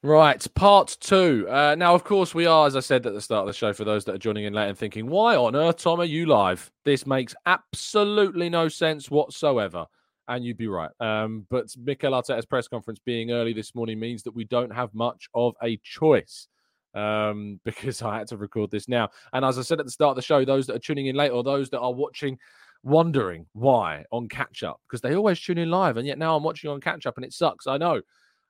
Right, 0.00 0.46
part 0.54 0.96
two. 1.00 1.48
Uh, 1.50 1.74
now, 1.74 1.92
of 1.92 2.04
course, 2.04 2.32
we 2.32 2.46
are, 2.46 2.68
as 2.68 2.76
I 2.76 2.80
said 2.80 3.04
at 3.04 3.14
the 3.14 3.20
start 3.20 3.40
of 3.40 3.46
the 3.48 3.52
show, 3.52 3.72
for 3.72 3.84
those 3.84 4.04
that 4.04 4.14
are 4.14 4.18
joining 4.18 4.44
in 4.44 4.52
late 4.52 4.68
and 4.68 4.78
thinking, 4.78 5.08
why 5.08 5.34
on 5.34 5.56
earth, 5.56 5.78
Tom, 5.78 6.00
are 6.00 6.04
you 6.04 6.24
live? 6.24 6.70
This 6.84 7.04
makes 7.04 7.34
absolutely 7.46 8.48
no 8.48 8.68
sense 8.68 9.10
whatsoever 9.10 9.86
and 10.28 10.44
you'd 10.44 10.58
be 10.58 10.68
right. 10.68 10.90
Um, 11.00 11.46
but 11.50 11.66
Mikel 11.76 12.12
Arteta's 12.12 12.46
press 12.46 12.68
conference 12.68 13.00
being 13.04 13.30
early 13.30 13.52
this 13.52 13.74
morning 13.74 13.98
means 13.98 14.22
that 14.24 14.34
we 14.34 14.44
don't 14.44 14.70
have 14.70 14.94
much 14.94 15.28
of 15.34 15.54
a 15.62 15.78
choice 15.82 16.48
um, 16.94 17.60
because 17.64 18.02
I 18.02 18.18
had 18.18 18.28
to 18.28 18.36
record 18.36 18.70
this 18.70 18.88
now. 18.88 19.08
And 19.32 19.44
as 19.44 19.58
I 19.58 19.62
said 19.62 19.80
at 19.80 19.86
the 19.86 19.92
start 19.92 20.10
of 20.10 20.16
the 20.16 20.22
show, 20.22 20.44
those 20.44 20.66
that 20.66 20.76
are 20.76 20.80
tuning 20.80 21.06
in 21.06 21.16
late 21.16 21.30
or 21.30 21.42
those 21.42 21.70
that 21.70 21.80
are 21.80 21.92
watching, 21.92 22.38
wondering 22.82 23.46
why 23.54 24.04
on 24.12 24.28
catch 24.28 24.62
up, 24.62 24.80
because 24.88 25.00
they 25.00 25.16
always 25.16 25.40
tune 25.40 25.58
in 25.58 25.70
live, 25.70 25.96
and 25.96 26.06
yet 26.06 26.18
now 26.18 26.36
I'm 26.36 26.44
watching 26.44 26.70
on 26.70 26.80
catch 26.80 27.06
up, 27.06 27.16
and 27.16 27.24
it 27.24 27.32
sucks. 27.32 27.66
I 27.66 27.78
know. 27.78 28.02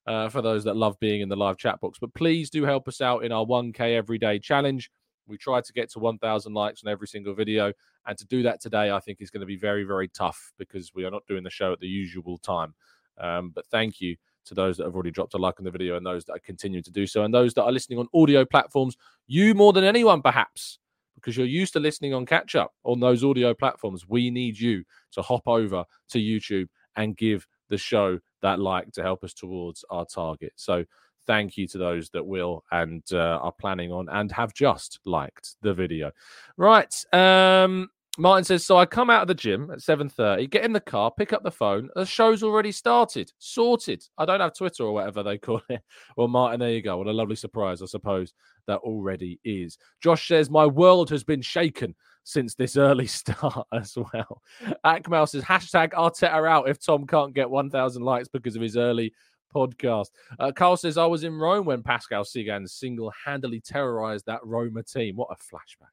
Uh, 0.07 0.27
for 0.31 0.41
those 0.41 0.65
that 0.65 0.75
love 0.75 0.99
being 1.01 1.21
in 1.21 1.29
the 1.29 1.37
live 1.37 1.59
chat 1.59 1.79
box, 1.83 1.99
but 2.01 2.15
please 2.15 2.49
do 2.49 2.65
help 2.65 2.89
us 2.89 3.03
out 3.03 3.27
in 3.27 3.31
our 3.31 3.45
1K 3.45 3.95
everyday 3.95 4.39
challenge. 4.39 4.91
We 5.29 5.37
try 5.39 5.61
to 5.61 5.73
get 5.73 5.91
to 5.93 5.99
1,000 5.99 6.53
likes 6.53 6.83
on 6.85 6.91
every 6.91 7.07
single 7.07 7.35
video. 7.35 7.73
And 8.07 8.17
to 8.19 8.27
do 8.27 8.43
that 8.43 8.61
today, 8.61 8.91
I 8.91 9.01
think 9.01 9.21
is 9.21 9.31
going 9.31 9.41
to 9.41 9.47
be 9.47 9.57
very, 9.57 9.85
very 9.85 10.09
tough 10.09 10.53
because 10.59 10.93
we 10.95 11.05
are 11.05 11.11
not 11.11 11.27
doing 11.27 11.45
the 11.45 11.51
show 11.51 11.73
at 11.73 11.81
the 11.81 11.87
usual 11.87 12.39
time. 12.39 12.75
Um, 13.19 13.51
but 13.55 13.67
thank 13.67 14.01
you 14.01 14.17
to 14.47 14.55
those 14.55 14.77
that 14.77 14.85
have 14.85 14.95
already 14.95 15.11
dropped 15.11 15.35
a 15.35 15.39
like 15.39 15.61
on 15.61 15.65
the 15.65 15.71
video 15.71 15.97
and 15.97 16.07
those 16.07 16.25
that 16.25 16.35
are 16.35 16.41
continuing 16.41 16.85
to 16.85 16.91
do 16.91 17.07
so. 17.07 17.23
And 17.25 17.33
those 17.33 17.55
that 17.55 17.65
are 17.65 17.73
listening 17.73 17.99
on 17.99 18.09
audio 18.15 18.45
platforms, 18.45 18.97
you 19.27 19.55
more 19.55 19.73
than 19.73 19.85
anyone, 19.85 20.23
perhaps, 20.23 20.79
because 21.15 21.37
you're 21.37 21.47
used 21.47 21.73
to 21.75 21.81
listening 21.81 22.15
on 22.15 22.25
catch 22.25 22.55
up 22.55 22.73
on 22.85 23.01
those 23.01 23.23
audio 23.25 23.53
platforms. 23.55 24.09
We 24.09 24.31
need 24.31 24.59
you 24.59 24.85
to 25.13 25.23
hop 25.23 25.47
over 25.47 25.85
to 26.11 26.19
YouTube 26.19 26.69
and 26.97 27.17
give 27.17 27.47
the 27.69 27.79
show 27.79 28.19
that 28.41 28.59
like 28.59 28.91
to 28.93 29.03
help 29.03 29.25
us 29.25 29.35
towards 29.35 29.85
our 29.91 30.07
target. 30.07 30.53
So 30.57 30.85
thank 31.29 31.57
you 31.57 31.69
to 31.69 31.79
those 31.79 32.11
that 32.11 32.27
will 32.27 32.65
and 32.73 33.05
uh, 33.13 33.39
are 33.41 33.53
planning 33.53 33.93
on 33.93 34.09
and 34.09 34.33
have 34.33 34.53
just 34.53 34.99
liked 35.05 35.55
the 35.63 35.73
video. 35.73 36.11
Right. 36.57 36.93
Um, 37.13 37.91
Martin 38.17 38.43
says, 38.43 38.65
so 38.65 38.77
I 38.77 38.85
come 38.85 39.11
out 39.11 39.23
of 39.23 39.29
the 39.29 39.35
gym 39.35 39.71
at 39.71 39.79
7.30, 39.79 40.51
get 40.51 40.65
in 40.65 40.73
the 40.73 40.81
car, 40.81 41.13
pick 41.17 41.33
up 41.33 41.45
the 41.45 41.53
phone. 41.53 41.89
The 41.95 42.05
show's 42.05 42.43
already 42.43 42.73
started, 42.73 43.31
sorted. 43.39 44.03
I 44.19 44.25
don't 44.25 44.41
have 44.41 44.57
Twitter 44.57 44.83
or 44.83 44.93
whatever 44.93 45.23
they 45.23 45.39
call 45.39 45.63
it. 45.69 45.83
Well, 46.17 46.27
Martin, 46.27 46.59
there 46.59 46.71
you 46.71 46.83
go. 46.83 46.97
What 46.97 47.07
a 47.07 47.13
lovely 47.13 47.37
surprise, 47.37 47.81
I 47.81 47.87
suppose, 47.87 48.35
that 48.67 48.79
already 48.79 49.39
is. 49.45 49.79
Josh 50.03 50.27
says, 50.27 50.51
my 50.51 50.67
world 50.67 51.11
has 51.11 51.23
been 51.23 51.43
shaken 51.43 51.95
since 52.25 52.55
this 52.55 52.77
early 52.77 53.07
start 53.07 53.67
as 53.73 53.97
well. 53.97 54.43
Akmal 54.85 55.29
says, 55.29 55.45
hashtag 55.45 55.93
Arteta 55.93 56.49
out 56.49 56.69
if 56.69 56.85
Tom 56.85 57.07
can't 57.07 57.35
get 57.35 57.49
1,000 57.49 58.03
likes 58.03 58.29
because 58.29 58.57
of 58.57 58.63
his 58.63 58.77
early 58.77 59.13
podcast. 59.55 60.07
Uh, 60.39 60.53
Carl 60.53 60.77
says, 60.77 60.99
I 60.99 61.07
was 61.07 61.25
in 61.25 61.37
Rome 61.37 61.67
when 61.67 61.83
Pascal 61.83 62.25
Cygan 62.25 62.69
single-handedly 62.69 63.61
terrorized 63.61 64.27
that 64.27 64.45
Roma 64.45 64.83
team. 64.83 65.17
What 65.17 65.31
a 65.31 65.35
flashback. 65.35 65.93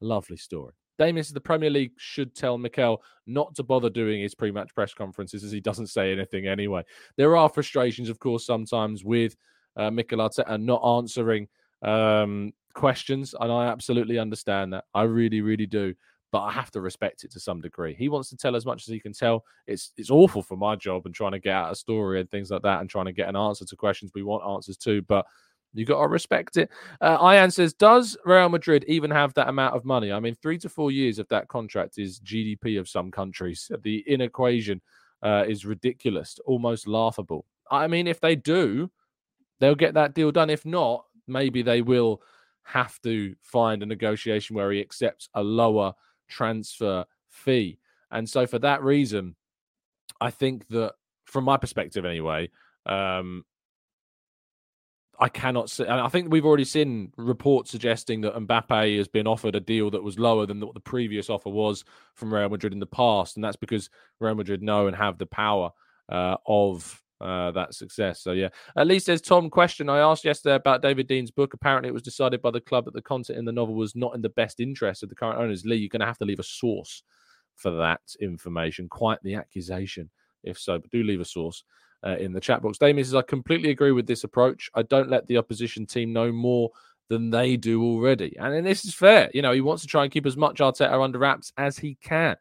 Lovely 0.00 0.36
story. 0.36 0.74
Damien 0.98 1.24
says 1.24 1.32
the 1.32 1.40
Premier 1.40 1.70
League 1.70 1.92
should 1.96 2.34
tell 2.34 2.56
Mikel 2.56 3.02
not 3.26 3.54
to 3.56 3.62
bother 3.62 3.90
doing 3.90 4.22
his 4.22 4.34
pre-match 4.34 4.74
press 4.74 4.94
conferences 4.94 5.42
as 5.42 5.50
he 5.50 5.60
doesn't 5.60 5.88
say 5.88 6.12
anything 6.12 6.46
anyway. 6.46 6.82
There 7.16 7.36
are 7.36 7.48
frustrations, 7.48 8.08
of 8.08 8.18
course, 8.18 8.46
sometimes 8.46 9.04
with 9.04 9.36
uh, 9.76 9.90
Mikel 9.90 10.18
Arteta 10.18 10.44
and 10.46 10.64
not 10.64 10.82
answering 10.84 11.48
um, 11.82 12.52
questions, 12.74 13.34
and 13.38 13.50
I 13.50 13.66
absolutely 13.66 14.18
understand 14.18 14.72
that. 14.72 14.84
I 14.94 15.02
really, 15.02 15.40
really 15.40 15.66
do. 15.66 15.94
But 16.34 16.42
I 16.42 16.50
have 16.50 16.72
to 16.72 16.80
respect 16.80 17.22
it 17.22 17.30
to 17.30 17.38
some 17.38 17.60
degree. 17.60 17.94
He 17.94 18.08
wants 18.08 18.28
to 18.30 18.36
tell 18.36 18.56
as 18.56 18.66
much 18.66 18.82
as 18.82 18.92
he 18.92 18.98
can 18.98 19.12
tell. 19.12 19.44
It's 19.68 19.92
it's 19.96 20.10
awful 20.10 20.42
for 20.42 20.56
my 20.56 20.74
job 20.74 21.06
and 21.06 21.14
trying 21.14 21.30
to 21.30 21.38
get 21.38 21.54
out 21.54 21.70
a 21.70 21.76
story 21.76 22.18
and 22.18 22.28
things 22.28 22.50
like 22.50 22.62
that, 22.62 22.80
and 22.80 22.90
trying 22.90 23.04
to 23.04 23.12
get 23.12 23.28
an 23.28 23.36
answer 23.36 23.64
to 23.64 23.76
questions 23.76 24.10
we 24.16 24.24
want 24.24 24.44
answers 24.44 24.76
to. 24.78 25.00
But 25.02 25.26
you 25.74 25.84
got 25.84 26.02
to 26.02 26.08
respect 26.08 26.56
it. 26.56 26.72
Uh, 27.00 27.18
Ian 27.22 27.52
says, 27.52 27.72
does 27.72 28.16
Real 28.24 28.48
Madrid 28.48 28.84
even 28.88 29.12
have 29.12 29.32
that 29.34 29.48
amount 29.48 29.76
of 29.76 29.84
money? 29.84 30.10
I 30.10 30.18
mean, 30.18 30.34
three 30.34 30.58
to 30.58 30.68
four 30.68 30.90
years 30.90 31.20
of 31.20 31.28
that 31.28 31.46
contract 31.46 31.98
is 31.98 32.18
GDP 32.18 32.80
of 32.80 32.88
some 32.88 33.12
countries. 33.12 33.70
The 33.84 34.02
in 34.08 34.20
equation 34.20 34.80
uh, 35.22 35.44
is 35.46 35.64
ridiculous, 35.64 36.40
almost 36.46 36.88
laughable. 36.88 37.46
I 37.70 37.86
mean, 37.86 38.08
if 38.08 38.20
they 38.20 38.34
do, 38.34 38.90
they'll 39.60 39.76
get 39.76 39.94
that 39.94 40.14
deal 40.14 40.32
done. 40.32 40.50
If 40.50 40.66
not, 40.66 41.04
maybe 41.28 41.62
they 41.62 41.80
will 41.80 42.22
have 42.64 43.00
to 43.02 43.36
find 43.40 43.84
a 43.84 43.86
negotiation 43.86 44.56
where 44.56 44.72
he 44.72 44.80
accepts 44.80 45.28
a 45.34 45.42
lower 45.44 45.94
transfer 46.28 47.04
fee. 47.28 47.78
And 48.10 48.28
so, 48.28 48.46
for 48.46 48.58
that 48.60 48.82
reason, 48.82 49.36
I 50.20 50.30
think 50.30 50.68
that, 50.68 50.94
from 51.24 51.44
my 51.44 51.56
perspective 51.56 52.04
anyway, 52.04 52.50
um, 52.86 53.44
I 55.18 55.28
cannot 55.28 55.70
see. 55.70 55.86
I 55.86 56.08
think 56.08 56.30
we've 56.30 56.44
already 56.44 56.64
seen 56.64 57.12
reports 57.16 57.70
suggesting 57.70 58.22
that 58.22 58.34
Mbappe 58.34 58.96
has 58.96 59.08
been 59.08 59.26
offered 59.26 59.54
a 59.54 59.60
deal 59.60 59.90
that 59.90 60.02
was 60.02 60.18
lower 60.18 60.46
than 60.46 60.60
what 60.60 60.74
the 60.74 60.80
previous 60.80 61.30
offer 61.30 61.50
was 61.50 61.84
from 62.14 62.32
Real 62.32 62.48
Madrid 62.48 62.72
in 62.72 62.80
the 62.80 62.86
past, 62.86 63.36
and 63.36 63.44
that's 63.44 63.56
because 63.56 63.90
Real 64.20 64.34
Madrid 64.34 64.62
know 64.62 64.86
and 64.86 64.96
have 64.96 65.18
the 65.18 65.26
power 65.26 65.70
uh, 66.08 66.36
of 66.46 67.02
uh, 67.20 67.50
that 67.52 67.74
success. 67.74 68.20
So 68.20 68.32
yeah, 68.32 68.48
at 68.76 68.86
least 68.86 69.06
there's 69.06 69.20
Tom. 69.20 69.50
Question 69.50 69.88
I 69.88 69.98
asked 69.98 70.24
yesterday 70.24 70.56
about 70.56 70.82
David 70.82 71.06
Dein's 71.06 71.30
book. 71.30 71.54
Apparently, 71.54 71.88
it 71.88 71.94
was 71.94 72.02
decided 72.02 72.42
by 72.42 72.50
the 72.50 72.60
club 72.60 72.84
that 72.86 72.94
the 72.94 73.02
content 73.02 73.38
in 73.38 73.44
the 73.44 73.52
novel 73.52 73.74
was 73.74 73.96
not 73.96 74.14
in 74.14 74.22
the 74.22 74.28
best 74.30 74.60
interest 74.60 75.02
of 75.02 75.08
the 75.08 75.14
current 75.14 75.38
owners. 75.38 75.64
Lee, 75.64 75.76
you're 75.76 75.88
going 75.88 76.00
to 76.00 76.06
have 76.06 76.18
to 76.18 76.24
leave 76.24 76.40
a 76.40 76.44
source 76.44 77.02
for 77.56 77.70
that 77.70 78.00
information. 78.20 78.88
Quite 78.88 79.22
the 79.22 79.34
accusation, 79.34 80.10
if 80.42 80.58
so. 80.58 80.78
But 80.78 80.90
do 80.90 81.02
leave 81.02 81.20
a 81.20 81.24
source 81.24 81.64
uh, 82.04 82.16
in 82.16 82.32
the 82.32 82.40
chat 82.40 82.62
box. 82.62 82.78
Damien 82.78 83.04
says, 83.04 83.14
I 83.14 83.22
completely 83.22 83.70
agree 83.70 83.92
with 83.92 84.06
this 84.06 84.24
approach. 84.24 84.70
I 84.74 84.82
don't 84.82 85.10
let 85.10 85.26
the 85.26 85.38
opposition 85.38 85.86
team 85.86 86.12
know 86.12 86.32
more 86.32 86.70
than 87.08 87.30
they 87.30 87.56
do 87.56 87.82
already. 87.82 88.36
And, 88.38 88.54
and 88.54 88.66
this 88.66 88.84
is 88.84 88.94
fair. 88.94 89.30
You 89.34 89.42
know, 89.42 89.52
he 89.52 89.60
wants 89.60 89.82
to 89.82 89.88
try 89.88 90.04
and 90.04 90.12
keep 90.12 90.26
as 90.26 90.36
much 90.36 90.58
Arteta 90.58 91.02
under 91.02 91.18
wraps 91.18 91.52
as 91.56 91.78
he 91.78 91.96
can. 92.02 92.36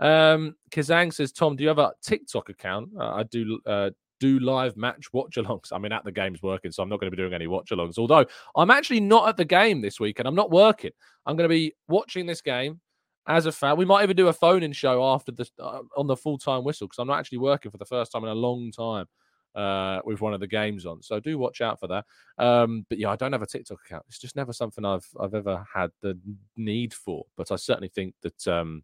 Um, 0.00 0.54
Kazang 0.70 1.12
says, 1.12 1.32
Tom, 1.32 1.56
do 1.56 1.62
you 1.62 1.68
have 1.68 1.78
a 1.78 1.92
TikTok 2.02 2.48
account? 2.48 2.90
Uh, 2.98 3.14
I 3.14 3.22
do. 3.24 3.58
Uh, 3.66 3.90
do 4.20 4.38
live 4.38 4.76
match 4.76 5.12
watch 5.12 5.36
alongs. 5.36 5.72
I 5.72 5.78
mean, 5.78 5.92
at 5.92 6.04
the 6.04 6.12
game's 6.12 6.42
working, 6.42 6.70
so 6.70 6.82
I'm 6.82 6.88
not 6.88 7.00
going 7.00 7.10
to 7.10 7.16
be 7.16 7.20
doing 7.20 7.34
any 7.34 7.46
watch 7.46 7.70
alongs. 7.70 7.98
Although 7.98 8.26
I'm 8.56 8.70
actually 8.70 9.00
not 9.00 9.28
at 9.28 9.36
the 9.36 9.44
game 9.44 9.80
this 9.80 10.00
week 10.00 10.18
and 10.18 10.28
I'm 10.28 10.34
not 10.34 10.50
working. 10.50 10.92
I'm 11.26 11.36
going 11.36 11.48
to 11.48 11.54
be 11.54 11.74
watching 11.88 12.26
this 12.26 12.40
game 12.40 12.80
as 13.26 13.46
a 13.46 13.52
fan. 13.52 13.76
We 13.76 13.84
might 13.84 14.02
even 14.02 14.16
do 14.16 14.28
a 14.28 14.32
phone 14.32 14.62
in 14.62 14.72
show 14.72 15.04
after 15.04 15.32
the 15.32 15.48
uh, 15.58 15.80
on 15.96 16.06
the 16.06 16.16
full 16.16 16.38
time 16.38 16.64
whistle 16.64 16.86
because 16.86 16.98
I'm 16.98 17.08
not 17.08 17.18
actually 17.18 17.38
working 17.38 17.70
for 17.70 17.78
the 17.78 17.84
first 17.84 18.12
time 18.12 18.24
in 18.24 18.30
a 18.30 18.34
long 18.34 18.72
time 18.72 19.06
uh, 19.54 20.00
with 20.04 20.20
one 20.20 20.34
of 20.34 20.40
the 20.40 20.46
games 20.46 20.86
on. 20.86 21.02
So 21.02 21.20
do 21.20 21.38
watch 21.38 21.60
out 21.60 21.78
for 21.78 21.88
that. 21.88 22.04
Um, 22.38 22.86
but 22.88 22.98
yeah, 22.98 23.10
I 23.10 23.16
don't 23.16 23.32
have 23.32 23.42
a 23.42 23.46
TikTok 23.46 23.78
account. 23.84 24.04
It's 24.08 24.18
just 24.18 24.36
never 24.36 24.52
something 24.52 24.84
I've 24.84 25.06
I've 25.20 25.34
ever 25.34 25.64
had 25.72 25.90
the 26.00 26.18
need 26.56 26.94
for. 26.94 27.24
But 27.36 27.50
I 27.52 27.56
certainly 27.56 27.88
think 27.88 28.14
that 28.22 28.48
um, 28.48 28.82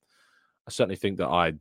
I 0.66 0.70
certainly 0.70 0.96
think 0.96 1.18
that 1.18 1.28
I 1.28 1.54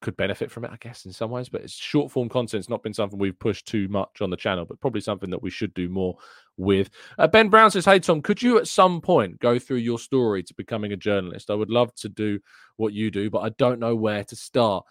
could 0.00 0.16
benefit 0.16 0.50
from 0.50 0.64
it, 0.64 0.70
I 0.72 0.76
guess, 0.76 1.06
in 1.06 1.12
some 1.12 1.30
ways. 1.30 1.48
But 1.48 1.62
it's 1.62 1.72
short 1.72 2.10
form 2.10 2.28
content. 2.28 2.60
It's 2.60 2.68
not 2.68 2.82
been 2.82 2.94
something 2.94 3.18
we've 3.18 3.38
pushed 3.38 3.66
too 3.66 3.88
much 3.88 4.20
on 4.20 4.30
the 4.30 4.36
channel, 4.36 4.64
but 4.64 4.80
probably 4.80 5.00
something 5.00 5.30
that 5.30 5.42
we 5.42 5.50
should 5.50 5.74
do 5.74 5.88
more 5.88 6.16
with. 6.56 6.90
Uh, 7.18 7.26
ben 7.26 7.48
Brown 7.48 7.70
says, 7.70 7.84
Hey, 7.84 7.98
Tom, 7.98 8.22
could 8.22 8.42
you 8.42 8.58
at 8.58 8.68
some 8.68 9.00
point 9.00 9.40
go 9.40 9.58
through 9.58 9.78
your 9.78 9.98
story 9.98 10.42
to 10.42 10.54
becoming 10.54 10.92
a 10.92 10.96
journalist? 10.96 11.50
I 11.50 11.54
would 11.54 11.70
love 11.70 11.94
to 11.96 12.08
do 12.08 12.38
what 12.76 12.92
you 12.92 13.10
do, 13.10 13.30
but 13.30 13.40
I 13.40 13.50
don't 13.50 13.80
know 13.80 13.96
where 13.96 14.24
to 14.24 14.36
start. 14.36 14.84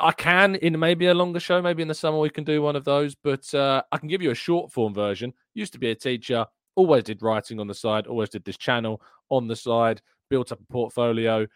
I 0.00 0.12
can 0.12 0.54
in 0.56 0.78
maybe 0.78 1.06
a 1.06 1.14
longer 1.14 1.40
show, 1.40 1.60
maybe 1.60 1.82
in 1.82 1.88
the 1.88 1.94
summer 1.94 2.18
we 2.18 2.30
can 2.30 2.44
do 2.44 2.62
one 2.62 2.76
of 2.76 2.84
those, 2.84 3.14
but 3.14 3.52
uh, 3.54 3.82
I 3.90 3.98
can 3.98 4.08
give 4.08 4.22
you 4.22 4.30
a 4.30 4.36
short 4.36 4.70
form 4.72 4.94
version. 4.94 5.32
Used 5.54 5.72
to 5.72 5.78
be 5.78 5.90
a 5.90 5.94
teacher, 5.94 6.46
always 6.76 7.04
did 7.04 7.22
writing 7.22 7.58
on 7.58 7.66
the 7.66 7.74
side, 7.74 8.06
always 8.06 8.28
did 8.28 8.44
this 8.44 8.56
channel 8.56 9.02
on 9.30 9.48
the 9.48 9.56
side, 9.56 10.00
built 10.28 10.52
up 10.52 10.60
a 10.60 10.72
portfolio, 10.72 11.46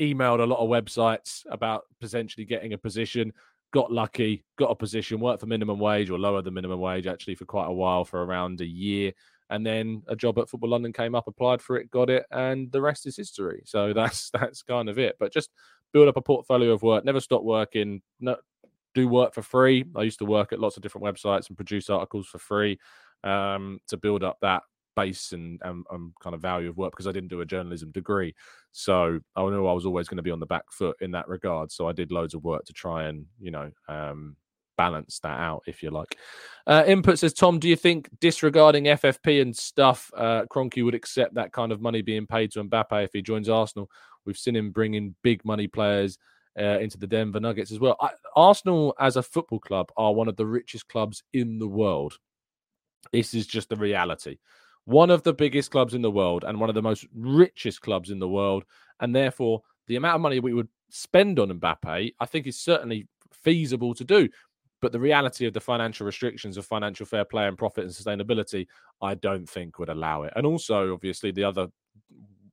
emailed 0.00 0.40
a 0.40 0.46
lot 0.46 0.58
of 0.58 0.68
websites 0.68 1.44
about 1.50 1.84
potentially 2.00 2.44
getting 2.44 2.72
a 2.72 2.78
position. 2.78 3.32
Got 3.72 3.92
lucky, 3.92 4.44
got 4.58 4.70
a 4.70 4.74
position, 4.74 5.20
worked 5.20 5.40
for 5.40 5.46
minimum 5.46 5.78
wage 5.78 6.10
or 6.10 6.18
lower 6.18 6.42
than 6.42 6.54
minimum 6.54 6.80
wage 6.80 7.06
actually 7.06 7.36
for 7.36 7.44
quite 7.44 7.68
a 7.68 7.72
while, 7.72 8.04
for 8.04 8.24
around 8.24 8.60
a 8.60 8.66
year. 8.66 9.12
And 9.50 9.66
then 9.66 10.02
a 10.08 10.16
job 10.16 10.38
at 10.38 10.48
Football 10.48 10.70
London 10.70 10.92
came 10.92 11.14
up, 11.14 11.26
applied 11.26 11.60
for 11.60 11.76
it, 11.76 11.90
got 11.90 12.08
it, 12.08 12.24
and 12.30 12.70
the 12.72 12.80
rest 12.80 13.06
is 13.06 13.16
history. 13.16 13.62
So 13.66 13.92
that's 13.94 14.30
that's 14.30 14.62
kind 14.62 14.88
of 14.88 14.98
it. 14.98 15.16
But 15.18 15.32
just 15.32 15.50
build 15.92 16.08
up 16.08 16.16
a 16.16 16.22
portfolio 16.22 16.72
of 16.72 16.82
work, 16.82 17.04
never 17.04 17.20
stop 17.20 17.42
working, 17.42 18.00
no, 18.20 18.36
do 18.94 19.08
work 19.08 19.34
for 19.34 19.42
free. 19.42 19.84
I 19.94 20.02
used 20.02 20.18
to 20.20 20.24
work 20.24 20.52
at 20.52 20.60
lots 20.60 20.76
of 20.76 20.82
different 20.82 21.04
websites 21.06 21.48
and 21.48 21.56
produce 21.56 21.90
articles 21.90 22.26
for 22.26 22.38
free 22.38 22.78
um, 23.24 23.80
to 23.88 23.96
build 23.96 24.24
up 24.24 24.38
that 24.42 24.62
and, 25.32 25.60
and, 25.62 25.84
and, 25.90 26.12
kind 26.22 26.34
of 26.34 26.40
value 26.40 26.68
of 26.68 26.76
work 26.76 26.92
because 26.92 27.06
I 27.06 27.12
didn't 27.12 27.30
do 27.30 27.40
a 27.40 27.46
journalism 27.46 27.90
degree. 27.90 28.34
So 28.72 29.20
I 29.36 29.42
knew 29.42 29.66
I 29.66 29.72
was 29.72 29.86
always 29.86 30.08
going 30.08 30.16
to 30.16 30.22
be 30.22 30.30
on 30.30 30.40
the 30.40 30.46
back 30.46 30.70
foot 30.70 30.96
in 31.00 31.10
that 31.12 31.28
regard. 31.28 31.72
So 31.72 31.88
I 31.88 31.92
did 31.92 32.12
loads 32.12 32.34
of 32.34 32.44
work 32.44 32.64
to 32.66 32.72
try 32.72 33.04
and, 33.04 33.26
you 33.40 33.50
know, 33.50 33.70
um, 33.88 34.36
balance 34.76 35.18
that 35.18 35.38
out, 35.38 35.62
if 35.66 35.82
you 35.82 35.90
like. 35.90 36.16
Uh, 36.66 36.84
input 36.86 37.18
says, 37.18 37.34
Tom, 37.34 37.58
do 37.58 37.68
you 37.68 37.76
think 37.76 38.08
disregarding 38.20 38.84
FFP 38.84 39.42
and 39.42 39.54
stuff, 39.54 40.10
uh, 40.16 40.46
Kroenke 40.50 40.82
would 40.82 40.94
accept 40.94 41.34
that 41.34 41.52
kind 41.52 41.70
of 41.70 41.82
money 41.82 42.00
being 42.00 42.26
paid 42.26 42.50
to 42.52 42.64
Mbappe 42.64 43.04
if 43.04 43.10
he 43.12 43.20
joins 43.20 43.50
Arsenal? 43.50 43.90
We've 44.24 44.38
seen 44.38 44.56
him 44.56 44.70
bring 44.70 44.94
in 44.94 45.14
big 45.22 45.44
money 45.44 45.66
players. 45.66 46.18
Uh, 46.58 46.78
into 46.80 46.98
the 46.98 47.06
Denver 47.06 47.38
Nuggets 47.38 47.70
as 47.70 47.78
well. 47.78 47.96
I, 48.00 48.10
Arsenal, 48.34 48.92
as 48.98 49.16
a 49.16 49.22
football 49.22 49.60
club, 49.60 49.92
are 49.96 50.12
one 50.12 50.26
of 50.26 50.34
the 50.34 50.44
richest 50.44 50.88
clubs 50.88 51.22
in 51.32 51.60
the 51.60 51.68
world. 51.68 52.18
This 53.12 53.34
is 53.34 53.46
just 53.46 53.68
the 53.68 53.76
reality 53.76 54.38
one 54.84 55.10
of 55.10 55.22
the 55.22 55.32
biggest 55.32 55.70
clubs 55.70 55.94
in 55.94 56.02
the 56.02 56.10
world 56.10 56.44
and 56.44 56.58
one 56.58 56.68
of 56.68 56.74
the 56.74 56.82
most 56.82 57.06
richest 57.14 57.80
clubs 57.80 58.10
in 58.10 58.18
the 58.18 58.28
world. 58.28 58.64
And 59.00 59.14
therefore, 59.14 59.62
the 59.86 59.96
amount 59.96 60.16
of 60.16 60.20
money 60.20 60.40
we 60.40 60.54
would 60.54 60.68
spend 60.90 61.38
on 61.38 61.50
Mbappe, 61.60 62.14
I 62.18 62.26
think, 62.26 62.46
is 62.46 62.58
certainly 62.58 63.06
feasible 63.32 63.94
to 63.94 64.04
do. 64.04 64.28
But 64.80 64.92
the 64.92 65.00
reality 65.00 65.46
of 65.46 65.52
the 65.52 65.60
financial 65.60 66.06
restrictions 66.06 66.56
of 66.56 66.64
financial 66.64 67.04
fair 67.04 67.24
play 67.24 67.46
and 67.46 67.58
profit 67.58 67.84
and 67.84 67.92
sustainability, 67.92 68.66
I 69.02 69.14
don't 69.14 69.48
think 69.48 69.78
would 69.78 69.90
allow 69.90 70.22
it. 70.22 70.32
And 70.36 70.46
also, 70.46 70.94
obviously, 70.94 71.30
the 71.30 71.44
other 71.44 71.68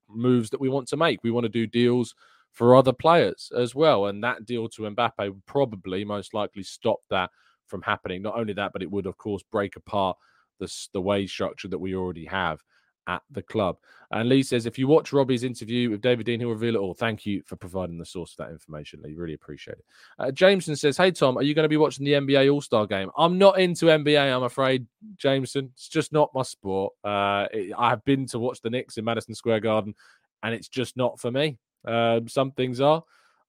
moves 0.10 0.50
that 0.50 0.60
we 0.60 0.70
want 0.70 0.88
to 0.90 0.98
make. 0.98 1.20
We 1.24 1.32
want 1.32 1.46
to 1.46 1.50
do 1.50 1.68
deals 1.68 2.16
for 2.52 2.76
other 2.76 2.94
players 2.94 3.52
as 3.56 3.76
well. 3.76 4.08
And 4.08 4.24
that 4.24 4.46
deal 4.46 4.68
to 4.70 4.82
Mbappe 4.84 5.20
would 5.20 5.46
probably 5.46 6.04
most 6.04 6.34
likely 6.34 6.64
stop 6.64 7.00
that 7.10 7.30
from 7.68 7.82
happening. 7.82 8.22
Not 8.22 8.38
only 8.38 8.54
that, 8.54 8.74
but 8.74 8.82
it 8.82 8.92
would, 8.92 9.06
of 9.06 9.18
course, 9.18 9.44
break 9.52 9.76
apart 9.76 10.18
the, 10.60 10.74
the 10.94 11.02
wage 11.02 11.32
structure 11.32 11.68
that 11.68 11.78
we 11.78 11.96
already 11.96 12.26
have 12.26 12.60
at 13.08 13.22
the 13.32 13.42
club. 13.42 13.78
And 14.12 14.30
Lee 14.30 14.44
says, 14.44 14.66
if 14.66 14.78
you 14.78 14.88
watch 14.88 15.12
Robbie's 15.12 15.44
interview 15.44 15.90
with 15.90 16.02
David 16.02 16.28
Dein, 16.28 16.40
he'll 16.40 16.50
reveal 16.50 16.76
it 16.76 16.80
all. 16.80 16.94
Thank 16.94 17.26
you 17.26 17.42
for 17.46 17.56
providing 17.56 17.98
the 17.98 18.06
source 18.06 18.32
of 18.32 18.38
that 18.38 18.52
information, 18.52 19.02
Lee. 19.02 19.14
Really 19.14 19.34
appreciate 19.34 19.78
it. 19.78 19.86
Uh, 20.20 20.32
Jameson 20.32 20.76
says, 20.76 20.96
Hey, 20.96 21.12
Tom, 21.12 21.38
are 21.38 21.44
you 21.44 21.54
going 21.54 21.64
to 21.64 21.70
be 21.70 21.78
watching 21.78 22.06
the 22.06 22.14
NBA 22.14 22.52
All 22.52 22.62
Star 22.62 22.86
game? 22.86 23.10
I'm 23.18 23.38
not 23.38 23.60
into 23.60 23.88
NBA, 23.88 24.34
I'm 24.34 24.44
afraid, 24.44 24.86
Jameson. 25.18 25.72
It's 25.74 25.90
just 25.90 26.14
not 26.14 26.34
my 26.34 26.44
sport. 26.44 26.94
Uh, 27.04 27.48
it, 27.52 27.74
I've 27.78 28.04
been 28.06 28.28
to 28.28 28.40
watch 28.40 28.62
the 28.62 28.70
Knicks 28.70 28.98
in 28.98 29.06
Madison 29.06 29.36
Square 29.36 29.62
Garden, 29.62 29.96
and 30.44 30.54
it's 30.54 30.70
just 30.70 30.96
not 30.96 31.20
for 31.20 31.32
me. 31.32 31.58
Uh, 31.86 32.22
some 32.28 32.52
things 32.52 32.80
are. 32.80 33.04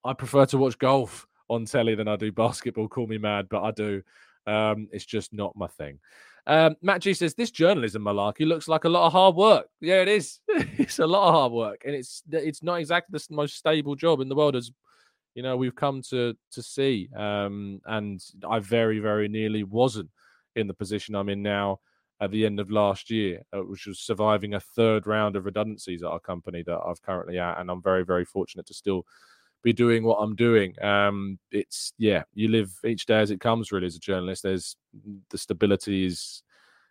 I 0.04 0.12
prefer 0.12 0.46
to 0.46 0.58
watch 0.58 0.78
golf 0.78 1.26
on 1.48 1.64
telly 1.64 1.94
than 1.94 2.08
I 2.08 2.16
do 2.16 2.32
basketball. 2.32 2.88
Call 2.88 3.06
me 3.06 3.18
mad, 3.18 3.48
but 3.48 3.62
I 3.62 3.70
do. 3.70 4.02
Um, 4.46 4.88
it's 4.92 5.04
just 5.04 5.32
not 5.32 5.54
my 5.56 5.66
thing. 5.66 5.98
Um, 6.48 6.76
Matt 6.80 7.02
G 7.02 7.12
says 7.12 7.34
this 7.34 7.50
journalism 7.50 8.02
malarkey 8.02 8.46
looks 8.46 8.68
like 8.68 8.84
a 8.84 8.88
lot 8.88 9.06
of 9.06 9.12
hard 9.12 9.36
work. 9.36 9.66
Yeah, 9.82 10.00
it 10.00 10.08
is. 10.08 10.40
it's 10.48 10.98
a 10.98 11.06
lot 11.06 11.28
of 11.28 11.34
hard 11.34 11.52
work, 11.52 11.82
and 11.84 11.94
it's 11.94 12.22
it's 12.32 12.62
not 12.62 12.80
exactly 12.80 13.18
the 13.18 13.34
most 13.34 13.56
stable 13.56 13.94
job 13.94 14.20
in 14.20 14.30
the 14.30 14.34
world 14.34 14.56
as 14.56 14.72
you 15.34 15.42
know 15.42 15.58
we've 15.58 15.76
come 15.76 16.00
to 16.08 16.34
to 16.52 16.62
see. 16.62 17.10
Um, 17.14 17.82
and 17.84 18.18
I 18.48 18.60
very 18.60 18.98
very 18.98 19.28
nearly 19.28 19.62
wasn't 19.62 20.08
in 20.56 20.66
the 20.66 20.74
position 20.74 21.14
I'm 21.14 21.28
in 21.28 21.42
now 21.42 21.80
at 22.20 22.30
the 22.30 22.46
end 22.46 22.60
of 22.60 22.70
last 22.70 23.10
year, 23.10 23.42
uh, 23.54 23.60
which 23.60 23.86
was 23.86 24.00
surviving 24.00 24.54
a 24.54 24.60
third 24.60 25.06
round 25.06 25.36
of 25.36 25.44
redundancies 25.44 26.02
at 26.02 26.08
our 26.08 26.18
company 26.18 26.64
that 26.66 26.80
I've 26.84 27.02
currently 27.02 27.38
at, 27.38 27.60
and 27.60 27.70
I'm 27.70 27.82
very 27.82 28.06
very 28.06 28.24
fortunate 28.24 28.66
to 28.68 28.74
still 28.74 29.04
be 29.62 29.72
doing 29.72 30.04
what 30.04 30.16
I'm 30.16 30.34
doing. 30.34 30.74
Um, 30.82 31.38
it's 31.50 31.92
yeah, 31.98 32.22
you 32.34 32.48
live 32.48 32.72
each 32.84 33.06
day 33.06 33.20
as 33.20 33.30
it 33.30 33.40
comes. 33.40 33.72
Really, 33.72 33.86
as 33.86 33.96
a 33.96 34.00
journalist, 34.00 34.42
there's 34.42 34.76
the 35.30 35.38
stability 35.38 36.06
is 36.06 36.42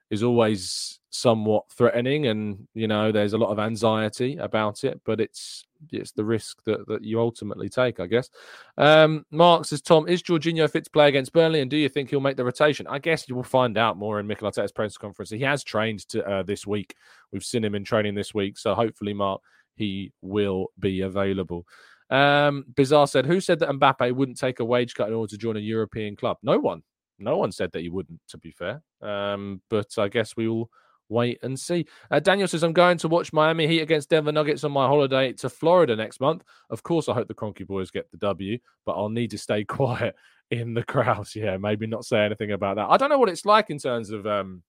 is 0.09 0.23
always 0.23 0.99
somewhat 1.09 1.63
threatening, 1.71 2.27
and 2.27 2.67
you 2.73 2.87
know 2.87 3.11
there's 3.11 3.33
a 3.33 3.37
lot 3.37 3.51
of 3.51 3.59
anxiety 3.59 4.37
about 4.37 4.83
it. 4.83 5.01
But 5.05 5.19
it's 5.19 5.65
it's 5.91 6.11
the 6.11 6.23
risk 6.23 6.63
that, 6.65 6.87
that 6.87 7.03
you 7.03 7.19
ultimately 7.19 7.69
take, 7.69 7.99
I 7.99 8.07
guess. 8.07 8.29
Um, 8.77 9.25
Mark 9.31 9.65
says, 9.65 9.81
Tom, 9.81 10.07
is 10.07 10.23
Jorginho 10.23 10.69
fit 10.69 10.85
to 10.85 10.89
play 10.89 11.07
against 11.07 11.33
Burnley, 11.33 11.61
and 11.61 11.69
do 11.69 11.77
you 11.77 11.89
think 11.89 12.09
he'll 12.09 12.19
make 12.19 12.37
the 12.37 12.45
rotation? 12.45 12.87
I 12.87 12.99
guess 12.99 13.27
you 13.27 13.35
will 13.35 13.43
find 13.43 13.77
out 13.77 13.97
more 13.97 14.19
in 14.19 14.27
Mikel 14.27 14.49
Arteta's 14.49 14.71
press 14.71 14.97
conference. 14.97 15.29
He 15.29 15.39
has 15.41 15.63
trained 15.63 16.07
to, 16.09 16.25
uh, 16.27 16.43
this 16.43 16.65
week. 16.65 16.95
We've 17.31 17.43
seen 17.43 17.63
him 17.63 17.75
in 17.75 17.83
training 17.83 18.15
this 18.15 18.33
week, 18.33 18.57
so 18.57 18.75
hopefully, 18.75 19.13
Mark, 19.13 19.41
he 19.75 20.11
will 20.21 20.67
be 20.79 21.01
available. 21.01 21.65
Um, 22.09 22.65
Bizarre 22.75 23.07
said, 23.07 23.25
Who 23.25 23.39
said 23.39 23.59
that 23.59 23.69
Mbappe 23.69 24.13
wouldn't 24.13 24.37
take 24.37 24.59
a 24.59 24.65
wage 24.65 24.93
cut 24.93 25.09
in 25.09 25.13
order 25.13 25.29
to 25.31 25.37
join 25.37 25.57
a 25.57 25.61
European 25.61 26.15
club? 26.15 26.37
No 26.43 26.57
one. 26.57 26.83
No 27.19 27.37
one 27.37 27.51
said 27.51 27.71
that 27.71 27.81
he 27.81 27.89
wouldn't, 27.89 28.19
to 28.29 28.37
be 28.37 28.51
fair. 28.51 28.81
Um, 29.01 29.61
but 29.69 29.97
I 29.97 30.07
guess 30.07 30.35
we 30.37 30.47
will 30.47 30.69
wait 31.09 31.39
and 31.41 31.59
see. 31.59 31.85
Uh, 32.11 32.19
Daniel 32.19 32.47
says, 32.47 32.63
I'm 32.63 32.73
going 32.73 32.97
to 32.99 33.07
watch 33.07 33.33
Miami 33.33 33.67
Heat 33.67 33.81
against 33.81 34.09
Denver 34.09 34.31
Nuggets 34.31 34.63
on 34.63 34.71
my 34.71 34.87
holiday 34.87 35.33
to 35.33 35.49
Florida 35.49 35.95
next 35.95 36.19
month. 36.19 36.43
Of 36.69 36.83
course, 36.83 37.09
I 37.09 37.13
hope 37.13 37.27
the 37.27 37.33
Kroenke 37.33 37.65
boys 37.65 37.91
get 37.91 38.09
the 38.11 38.17
W, 38.17 38.57
but 38.85 38.93
I'll 38.93 39.09
need 39.09 39.31
to 39.31 39.37
stay 39.37 39.63
quiet 39.65 40.15
in 40.51 40.73
the 40.73 40.83
crowds. 40.83 41.35
Yeah, 41.35 41.57
maybe 41.57 41.87
not 41.87 42.05
say 42.05 42.19
anything 42.19 42.51
about 42.51 42.75
that. 42.75 42.89
I 42.89 42.97
don't 42.97 43.09
know 43.09 43.19
what 43.19 43.29
it's 43.29 43.45
like 43.45 43.69
in 43.69 43.79
terms 43.79 44.11
of 44.11 44.25
um, 44.27 44.63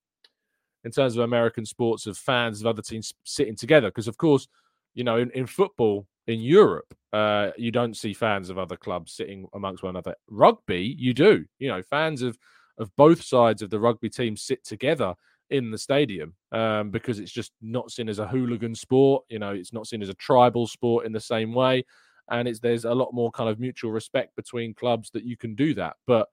in 0.85 0.91
terms 0.91 1.17
of 1.17 1.25
American 1.25 1.67
sports 1.67 2.07
of 2.07 2.17
fans 2.17 2.61
of 2.61 2.67
other 2.67 2.83
teams 2.83 3.13
sitting 3.25 3.57
together. 3.57 3.89
Because 3.89 4.09
of 4.09 4.17
course, 4.17 4.49
you 4.95 5.05
know, 5.05 5.19
in, 5.19 5.31
in 5.33 5.47
football, 5.47 6.07
in 6.29 6.41
Europe, 6.41 6.95
uh, 7.13 7.51
you 7.57 7.73
don't 7.73 7.97
see 7.97 8.13
fans 8.13 8.51
of 8.51 8.59
other 8.59 8.77
clubs 8.77 9.15
sitting 9.15 9.49
amongst 9.55 9.83
one 9.83 9.91
another. 9.91 10.15
Rugby, 10.29 10.95
you 10.99 11.15
do. 11.15 11.45
You 11.59 11.69
know, 11.69 11.83
fans 11.83 12.23
of 12.23 12.39
of 12.79 12.95
both 12.95 13.25
sides 13.25 13.61
of 13.61 13.71
the 13.71 13.81
rugby 13.81 14.09
team 14.09 14.37
sit 14.37 14.65
together 14.65 15.13
in 15.51 15.73
the 15.73 15.79
stadium 15.79 16.35
um, 16.53 16.91
because 16.91 17.19
it's 17.19 17.33
just 17.33 17.51
not 17.61 17.91
seen 17.91 18.09
as 18.09 18.21
a 18.21 18.29
hooligan 18.29 18.75
sport. 18.75 19.25
You 19.29 19.41
know, 19.41 19.53
it's 19.53 19.73
not 19.73 19.89
seen 19.89 20.01
as 20.01 20.11
a 20.11 20.15
tribal 20.15 20.69
sport 20.69 21.07
in 21.07 21.13
the 21.13 21.19
same 21.19 21.55
way, 21.55 21.85
and 22.31 22.47
it's 22.47 22.61
there's 22.61 22.85
a 22.85 22.95
lot 22.95 23.13
more 23.13 23.33
kind 23.33 23.49
of 23.49 23.59
mutual 23.59 23.91
respect 23.91 24.37
between 24.37 24.75
clubs 24.75 25.11
that 25.15 25.25
you 25.25 25.37
can 25.37 25.55
do 25.55 25.75
that. 25.75 25.97
But 26.07 26.29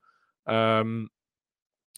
um, 0.46 1.10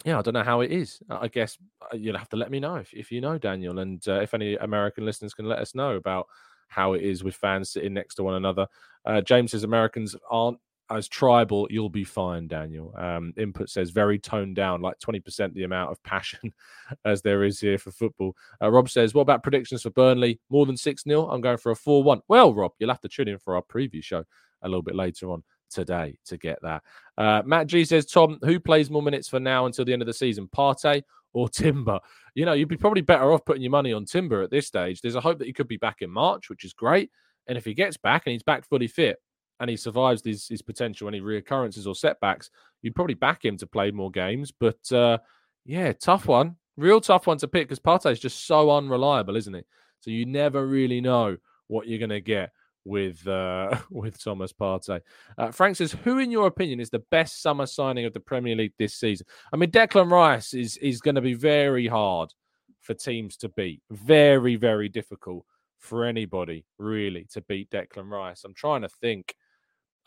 yeah, 0.04 0.20
I 0.20 0.22
don't 0.22 0.34
know 0.34 0.44
how 0.44 0.60
it 0.60 0.70
is. 0.70 1.00
I 1.10 1.26
guess 1.26 1.58
uh, 1.82 1.96
you'll 1.96 2.16
have 2.16 2.28
to 2.28 2.36
let 2.36 2.52
me 2.52 2.60
know 2.60 2.76
if, 2.76 2.94
if 2.94 3.10
you 3.10 3.20
know, 3.20 3.38
Daniel, 3.38 3.80
and 3.80 4.06
uh, 4.06 4.20
if 4.20 4.34
any 4.34 4.54
American 4.54 5.04
listeners 5.04 5.34
can 5.34 5.46
let 5.46 5.58
us 5.58 5.74
know 5.74 5.96
about 5.96 6.28
how 6.68 6.92
it 6.92 7.02
is 7.02 7.24
with 7.24 7.34
fans 7.34 7.70
sitting 7.70 7.94
next 7.94 8.14
to 8.16 8.22
one 8.22 8.34
another. 8.34 8.66
Uh, 9.04 9.20
James 9.20 9.50
says 9.50 9.64
Americans 9.64 10.14
aren't 10.30 10.58
as 10.90 11.08
tribal, 11.08 11.66
you'll 11.70 11.90
be 11.90 12.04
fine, 12.04 12.48
Daniel. 12.48 12.94
Um, 12.96 13.34
input 13.36 13.68
says 13.68 13.90
very 13.90 14.18
toned 14.18 14.56
down, 14.56 14.80
like 14.80 14.98
20% 15.00 15.52
the 15.52 15.64
amount 15.64 15.90
of 15.90 16.02
passion 16.02 16.52
as 17.04 17.20
there 17.20 17.44
is 17.44 17.60
here 17.60 17.78
for 17.78 17.90
football. 17.90 18.34
Uh, 18.62 18.70
Rob 18.70 18.88
says, 18.88 19.12
What 19.12 19.22
about 19.22 19.42
predictions 19.42 19.82
for 19.82 19.90
Burnley? 19.90 20.40
More 20.50 20.66
than 20.66 20.76
6 20.76 21.02
0? 21.02 21.28
I'm 21.28 21.40
going 21.40 21.58
for 21.58 21.72
a 21.72 21.76
4 21.76 22.02
1. 22.02 22.22
Well, 22.28 22.54
Rob, 22.54 22.72
you'll 22.78 22.90
have 22.90 23.00
to 23.02 23.08
tune 23.08 23.28
in 23.28 23.38
for 23.38 23.56
our 23.56 23.62
preview 23.62 24.02
show 24.02 24.24
a 24.62 24.68
little 24.68 24.82
bit 24.82 24.94
later 24.94 25.30
on 25.30 25.42
today 25.70 26.18
to 26.24 26.38
get 26.38 26.58
that. 26.62 26.82
Uh, 27.16 27.42
Matt 27.44 27.66
G 27.66 27.84
says, 27.84 28.06
Tom, 28.06 28.38
who 28.42 28.58
plays 28.58 28.90
more 28.90 29.02
minutes 29.02 29.28
for 29.28 29.40
now 29.40 29.66
until 29.66 29.84
the 29.84 29.92
end 29.92 30.02
of 30.02 30.06
the 30.06 30.14
season, 30.14 30.48
Partey 30.48 31.02
or 31.38 31.48
Timber? 31.48 32.00
You 32.34 32.44
know, 32.44 32.52
you'd 32.52 32.68
be 32.68 32.76
probably 32.76 33.02
better 33.02 33.32
off 33.32 33.44
putting 33.44 33.62
your 33.62 33.70
money 33.70 33.92
on 33.92 34.04
Timber 34.04 34.42
at 34.42 34.50
this 34.50 34.66
stage. 34.66 35.00
There's 35.00 35.14
a 35.14 35.20
hope 35.20 35.38
that 35.38 35.46
he 35.46 35.52
could 35.52 35.68
be 35.68 35.76
back 35.76 36.02
in 36.02 36.10
March, 36.10 36.50
which 36.50 36.64
is 36.64 36.72
great. 36.72 37.10
And 37.46 37.56
if 37.56 37.64
he 37.64 37.74
gets 37.74 37.96
back 37.96 38.24
and 38.26 38.32
he's 38.32 38.42
back 38.42 38.68
fully 38.68 38.88
fit 38.88 39.18
and 39.60 39.70
he 39.70 39.76
survives 39.76 40.22
his, 40.24 40.46
his 40.48 40.62
potential 40.62 41.08
any 41.08 41.20
reoccurrences 41.20 41.86
or 41.86 41.94
setbacks, 41.94 42.50
you'd 42.82 42.94
probably 42.94 43.14
back 43.14 43.44
him 43.44 43.56
to 43.56 43.66
play 43.66 43.90
more 43.90 44.10
games. 44.10 44.52
But 44.52 44.92
uh, 44.92 45.18
yeah, 45.64 45.92
tough 45.92 46.26
one. 46.26 46.56
Real 46.76 47.00
tough 47.00 47.26
one 47.26 47.38
to 47.38 47.48
pick 47.48 47.66
because 47.66 47.80
Partey 47.80 48.12
is 48.12 48.20
just 48.20 48.46
so 48.46 48.70
unreliable, 48.70 49.36
isn't 49.36 49.54
it? 49.54 49.66
So 50.00 50.10
you 50.10 50.26
never 50.26 50.66
really 50.66 51.00
know 51.00 51.36
what 51.66 51.88
you're 51.88 51.98
going 51.98 52.10
to 52.10 52.20
get 52.20 52.50
with 52.88 53.26
uh, 53.28 53.78
with 53.90 54.22
Thomas 54.22 54.52
Partey. 54.52 55.00
Uh, 55.36 55.50
Frank 55.50 55.76
says, 55.76 55.92
"Who, 56.04 56.18
in 56.18 56.30
your 56.30 56.46
opinion, 56.46 56.80
is 56.80 56.90
the 56.90 57.04
best 57.10 57.42
summer 57.42 57.66
signing 57.66 58.06
of 58.06 58.12
the 58.12 58.20
Premier 58.20 58.56
League 58.56 58.72
this 58.78 58.94
season?" 58.94 59.26
I 59.52 59.56
mean, 59.56 59.70
Declan 59.70 60.10
Rice 60.10 60.54
is 60.54 60.76
is 60.78 61.00
going 61.00 61.14
to 61.16 61.20
be 61.20 61.34
very 61.34 61.86
hard 61.86 62.32
for 62.80 62.94
teams 62.94 63.36
to 63.36 63.48
beat. 63.50 63.82
Very, 63.90 64.56
very 64.56 64.88
difficult 64.88 65.44
for 65.78 66.04
anybody 66.04 66.64
really 66.78 67.26
to 67.32 67.40
beat 67.42 67.70
Declan 67.70 68.10
Rice. 68.10 68.42
I'm 68.44 68.54
trying 68.54 68.82
to 68.82 68.88
think 68.88 69.34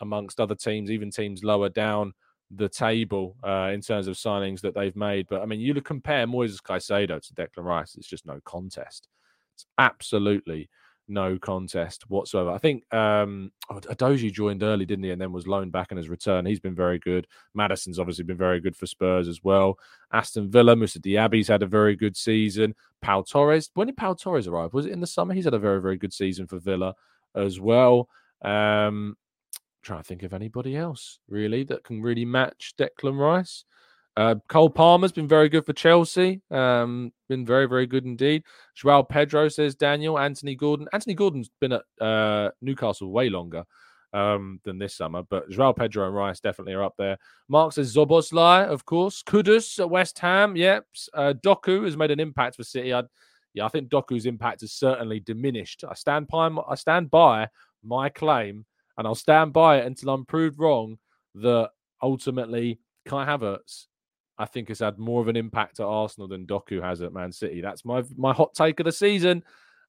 amongst 0.00 0.40
other 0.40 0.54
teams, 0.54 0.90
even 0.90 1.10
teams 1.10 1.44
lower 1.44 1.68
down 1.68 2.12
the 2.50 2.68
table 2.68 3.36
uh, 3.42 3.70
in 3.72 3.80
terms 3.80 4.08
of 4.08 4.16
signings 4.16 4.60
that 4.60 4.74
they've 4.74 4.96
made. 4.96 5.26
But 5.28 5.42
I 5.42 5.46
mean, 5.46 5.60
you 5.60 5.74
compare 5.80 6.26
Moises 6.26 6.60
Caicedo 6.60 7.20
to 7.20 7.34
Declan 7.34 7.64
Rice, 7.64 7.94
it's 7.94 8.08
just 8.08 8.26
no 8.26 8.40
contest. 8.44 9.08
It's 9.54 9.66
absolutely 9.78 10.68
no 11.08 11.38
contest 11.38 12.08
whatsoever. 12.08 12.50
I 12.50 12.58
think 12.58 12.82
um 12.94 13.52
oh, 13.70 13.80
Udogie 13.80 14.32
joined 14.32 14.62
early, 14.62 14.84
didn't 14.84 15.04
he? 15.04 15.10
And 15.10 15.20
then 15.20 15.32
was 15.32 15.46
loaned 15.46 15.72
back 15.72 15.90
in 15.90 15.96
his 15.96 16.08
return. 16.08 16.46
He's 16.46 16.60
been 16.60 16.74
very 16.74 16.98
good. 16.98 17.26
Maddison's 17.54 17.98
obviously 17.98 18.24
been 18.24 18.36
very 18.36 18.60
good 18.60 18.76
for 18.76 18.86
Spurs 18.86 19.28
as 19.28 19.42
well. 19.42 19.78
Aston 20.12 20.50
Villa, 20.50 20.76
Moussa 20.76 20.98
Diaby's 20.98 21.48
had 21.48 21.62
a 21.62 21.66
very 21.66 21.96
good 21.96 22.16
season. 22.16 22.74
Pau 23.00 23.22
Torres, 23.22 23.70
when 23.74 23.88
did 23.88 23.96
Pau 23.96 24.14
Torres 24.14 24.46
arrive? 24.46 24.72
Was 24.72 24.86
it 24.86 24.92
in 24.92 25.00
the 25.00 25.06
summer? 25.06 25.34
He's 25.34 25.44
had 25.44 25.54
a 25.54 25.58
very, 25.58 25.80
very 25.80 25.96
good 25.96 26.12
season 26.12 26.46
for 26.46 26.58
Villa 26.58 26.94
as 27.34 27.60
well. 27.60 28.08
Um 28.42 29.16
trying 29.82 29.98
to 29.98 30.04
think 30.04 30.22
of 30.22 30.32
anybody 30.32 30.76
else 30.76 31.18
really 31.28 31.64
that 31.64 31.82
can 31.82 32.00
really 32.00 32.24
match 32.24 32.74
Declan 32.78 33.18
Rice. 33.18 33.64
Uh, 34.16 34.34
Cole 34.48 34.70
Palmer's 34.70 35.12
been 35.12 35.28
very 35.28 35.48
good 35.48 35.64
for 35.64 35.72
Chelsea. 35.72 36.42
Um, 36.50 37.12
been 37.28 37.46
very, 37.46 37.66
very 37.66 37.86
good 37.86 38.04
indeed. 38.04 38.44
Joao 38.74 39.02
Pedro 39.02 39.48
says 39.48 39.74
Daniel. 39.74 40.18
Anthony 40.18 40.54
Gordon. 40.54 40.88
Anthony 40.92 41.14
Gordon's 41.14 41.50
been 41.60 41.72
at 41.72 41.82
uh, 42.00 42.50
Newcastle 42.60 43.10
way 43.10 43.30
longer 43.30 43.64
um, 44.12 44.60
than 44.64 44.78
this 44.78 44.94
summer, 44.94 45.22
but 45.28 45.48
Joao 45.50 45.72
Pedro 45.72 46.06
and 46.06 46.14
Rice 46.14 46.40
definitely 46.40 46.74
are 46.74 46.82
up 46.82 46.94
there. 46.98 47.16
Mark 47.48 47.72
says 47.72 47.94
Szoboszlai, 47.94 48.66
of 48.66 48.84
course. 48.84 49.22
Kudus 49.22 49.78
at 49.78 49.88
West 49.88 50.18
Ham. 50.18 50.56
Yep. 50.56 50.86
Uh, 51.14 51.32
Doku 51.42 51.84
has 51.84 51.96
made 51.96 52.10
an 52.10 52.20
impact 52.20 52.56
for 52.56 52.64
City. 52.64 52.92
I, 52.92 53.04
yeah, 53.54 53.64
I 53.64 53.68
think 53.68 53.88
Doku's 53.88 54.26
impact 54.26 54.60
has 54.60 54.72
certainly 54.72 55.20
diminished. 55.20 55.84
I 55.88 55.94
stand 55.94 56.28
by. 56.28 56.48
I 56.68 56.74
stand 56.74 57.10
by 57.10 57.48
my 57.82 58.10
claim, 58.10 58.66
and 58.98 59.06
I'll 59.06 59.14
stand 59.14 59.54
by 59.54 59.78
it 59.78 59.86
until 59.86 60.10
I'm 60.10 60.26
proved 60.26 60.58
wrong 60.58 60.98
that 61.36 61.70
ultimately 62.02 62.78
Kai 63.06 63.24
Havertz 63.26 63.86
I 64.42 64.46
think 64.46 64.68
has 64.68 64.80
had 64.80 64.98
more 64.98 65.20
of 65.20 65.28
an 65.28 65.36
impact 65.36 65.78
at 65.78 65.86
Arsenal 65.86 66.26
than 66.26 66.46
Doku 66.46 66.82
has 66.82 67.00
at 67.00 67.12
Man 67.12 67.30
City. 67.30 67.60
That's 67.60 67.84
my 67.84 68.02
my 68.16 68.32
hot 68.32 68.54
take 68.54 68.80
of 68.80 68.86
the 68.86 68.92
season. 68.92 69.44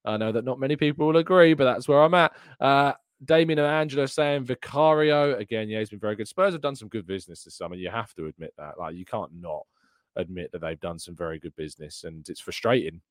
I 0.05 0.17
know 0.17 0.31
that 0.31 0.45
not 0.45 0.59
many 0.59 0.75
people 0.75 1.07
will 1.07 1.17
agree, 1.17 1.55
but 1.55 1.63
that's 1.63 1.87
where 1.87 2.03
I'm 2.03 2.13
at. 2.13 2.33
Uh, 2.59 2.93
Damien 3.25 3.57
and 3.57 3.67
Angelo 3.67 4.05
saying 4.05 4.43
Vicario 4.43 5.35
again. 5.37 5.69
Yeah, 5.69 5.79
he's 5.79 5.89
been 5.89 5.97
very 5.97 6.15
good. 6.15 6.27
Spurs 6.27 6.53
have 6.53 6.61
done 6.61 6.75
some 6.75 6.89
good 6.89 7.07
business 7.07 7.43
this 7.43 7.55
summer. 7.55 7.75
You 7.75 7.89
have 7.89 8.13
to 8.13 8.27
admit 8.27 8.53
that. 8.59 8.77
Like 8.77 8.95
you 8.95 9.05
can't 9.05 9.31
not 9.33 9.65
admit 10.15 10.51
that 10.51 10.61
they've 10.61 10.79
done 10.79 10.99
some 10.99 11.15
very 11.15 11.39
good 11.39 11.55
business, 11.55 12.03
and 12.03 12.29
it's 12.29 12.41
frustrating. 12.41 13.01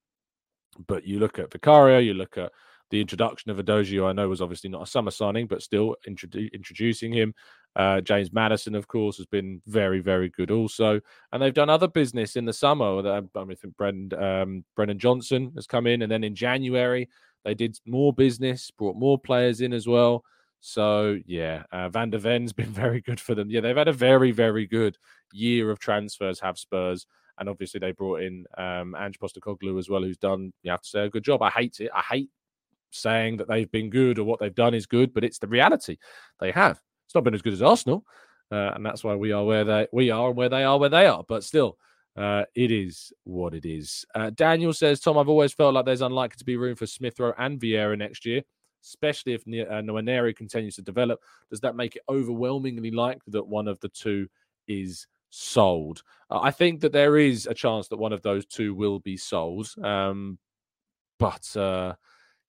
But 0.87 1.05
you 1.05 1.19
look 1.19 1.41
at 1.41 1.51
Vicario, 1.51 1.99
you 1.99 2.15
look 2.15 2.39
at 2.39 2.53
the 2.91 3.01
introduction 3.01 3.51
of 3.51 3.57
Udogie, 3.57 4.07
I 4.07 4.13
know 4.13 4.29
was 4.29 4.43
obviously 4.43 4.71
not 4.71 4.83
a 4.83 4.87
summer 4.87 5.11
signing, 5.11 5.47
but 5.47 5.63
still 5.63 5.97
introdu- 6.09 6.53
introducing 6.53 7.13
him. 7.13 7.35
Uh, 7.75 8.01
James 8.01 8.33
Maddison, 8.33 8.75
of 8.75 8.87
course, 8.87 9.17
has 9.17 9.27
been 9.27 9.63
very, 9.67 10.01
very 10.01 10.29
good 10.29 10.51
also. 10.51 11.01
And 11.33 11.43
they've 11.43 11.55
done 11.55 11.71
other 11.71 11.89
business 11.89 12.37
in 12.37 12.45
the 12.45 12.53
summer. 12.53 12.99
I 13.09 13.21
mean, 13.21 13.31
I 13.35 13.55
think 13.55 13.77
Brendan, 13.77 14.23
um, 14.23 14.65
Brennan 14.77 14.99
Johnson 14.99 15.53
has 15.57 15.67
come 15.67 15.87
in. 15.87 16.03
And 16.03 16.13
then 16.13 16.25
in 16.25 16.35
January, 16.35 17.09
they 17.45 17.55
did 17.55 17.79
more 17.87 18.13
business, 18.13 18.71
brought 18.71 18.97
more 18.97 19.19
players 19.19 19.61
in 19.61 19.73
as 19.73 19.87
well. 19.87 20.25
So, 20.61 21.19
yeah, 21.27 21.65
uh, 21.73 21.89
Van 21.89 22.11
der 22.11 22.19
Ven's 22.19 22.53
been 22.53 22.73
very 22.73 23.01
good 23.01 23.21
for 23.21 23.35
them. 23.35 23.51
Yeah, 23.51 23.61
they've 23.61 23.77
had 23.77 23.89
a 23.89 23.93
very, 23.93 24.31
very 24.31 24.67
good 24.67 24.97
year 25.33 25.71
of 25.71 25.79
transfers, 25.79 26.41
have 26.41 26.59
Spurs. 26.59 27.07
And 27.39 27.49
obviously, 27.49 27.81
they 27.81 27.93
brought 27.93 28.21
in 28.21 28.45
um, 28.59 28.95
Ange 28.95 29.19
Postecoglou 29.19 29.79
as 29.79 29.89
well, 29.89 30.03
who's 30.03 30.19
done, 30.19 30.53
you 30.63 30.71
have 30.71 30.83
to 30.83 30.89
say, 30.89 31.05
a 31.05 31.11
good 31.11 31.25
job. 31.25 31.43
I 31.43 31.51
hate 31.51 31.81
it. 31.81 31.91
I 31.95 32.03
hate 32.03 32.29
saying 32.91 33.39
that 33.39 33.49
they've 33.49 33.71
been 33.71 33.91
good 33.91 34.19
or 34.19 34.25
what 34.25 34.39
they've 34.39 34.55
done 34.55 34.75
is 34.75 34.87
good, 34.87 35.15
but 35.15 35.25
it's 35.25 35.39
the 35.39 35.49
reality. 35.49 35.97
They 36.41 36.51
have. 36.53 36.81
It's 37.13 37.15
not 37.15 37.25
been 37.25 37.35
as 37.35 37.43
good 37.43 37.53
as 37.53 37.61
Arsenal, 37.61 38.07
uh, 38.51 38.73
and 38.75 38.87
that's 38.87 39.05
why 39.05 39.15
we 39.15 39.33
are 39.33 39.45
where 39.45 39.65
they 39.65 39.87
we 39.93 40.11
are 40.11 40.29
and 40.29 40.37
where 40.37 40.49
they 40.49 40.65
are 40.65 40.79
where 40.79 40.89
they 40.89 41.07
are. 41.07 41.23
But 41.29 41.45
still, 41.45 41.77
Uh, 42.17 42.45
it 42.55 42.71
is 42.71 43.13
what 43.25 43.55
it 43.55 43.65
is. 43.65 44.05
Uh, 44.15 44.31
Daniel 44.31 44.73
says, 44.75 45.01
Tom, 45.01 45.17
I've 45.17 45.31
always 45.31 45.55
felt 45.55 45.75
like 45.75 45.87
there's 45.87 46.03
unlikely 46.03 46.37
to 46.39 46.45
be 46.45 46.59
room 46.59 46.77
for 46.77 46.87
Smith 46.87 47.19
Rowe 47.19 47.33
and 47.39 47.59
Vieira 47.59 47.97
next 47.97 48.27
year, 48.27 48.43
especially 48.83 49.33
if 49.33 49.43
uh, 49.47 49.81
Nwaneri 49.81 50.37
continues 50.37 50.77
to 50.77 50.83
develop. 50.83 51.21
Does 51.49 51.61
that 51.61 51.77
make 51.77 51.97
it 51.97 52.03
overwhelmingly 52.09 52.91
likely 52.91 53.31
that 53.31 53.47
one 53.47 53.67
of 53.67 53.81
the 53.81 53.89
two 53.89 54.29
is 54.67 55.07
sold? 55.31 56.03
Uh, 56.31 56.41
I 56.43 56.51
think 56.51 56.81
that 56.81 56.93
there 56.93 57.17
is 57.17 57.47
a 57.47 57.55
chance 57.55 57.89
that 57.89 57.99
one 57.99 58.13
of 58.13 58.21
those 58.21 58.45
two 58.45 58.75
will 58.75 58.99
be 59.01 59.17
sold. 59.17 59.73
Um, 59.83 60.39
but 61.19 61.57
uh, 61.57 61.95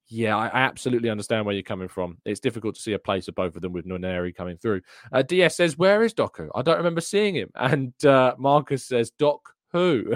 yeah, 0.10 0.36
I, 0.38 0.48
absolutely 0.54 1.10
understand 1.10 1.46
where 1.46 1.56
you're 1.56 1.64
coming 1.64 1.88
from. 1.88 2.18
It's 2.26 2.40
difficult 2.40 2.76
to 2.76 2.82
see 2.82 2.94
a 2.94 3.00
place 3.00 3.28
of 3.28 3.36
both 3.36 3.56
of 3.56 3.62
them 3.62 3.74
with 3.74 3.86
Nwaneri 3.86 4.36
coming 4.36 4.58
through. 4.58 4.82
Uh, 5.12 5.22
DS 5.22 5.56
says, 5.56 5.78
Where 5.78 6.04
is 6.04 6.14
Doku? 6.14 6.50
I 6.54 6.62
don't 6.62 6.78
remember 6.78 7.02
seeing 7.02 7.36
him. 7.36 7.50
And 7.56 7.94
uh, 8.06 8.36
Marcus 8.38 8.86
says, 8.86 9.12
Doc 9.12 9.40
who? 9.72 10.16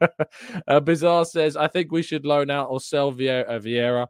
uh, 0.68 0.80
Bizarre 0.80 1.24
says, 1.24 1.56
I 1.56 1.68
think 1.68 1.92
we 1.92 2.02
should 2.02 2.26
loan 2.26 2.50
out 2.50 2.68
or 2.70 2.80
sell 2.80 3.12
Vieira. 3.12 4.06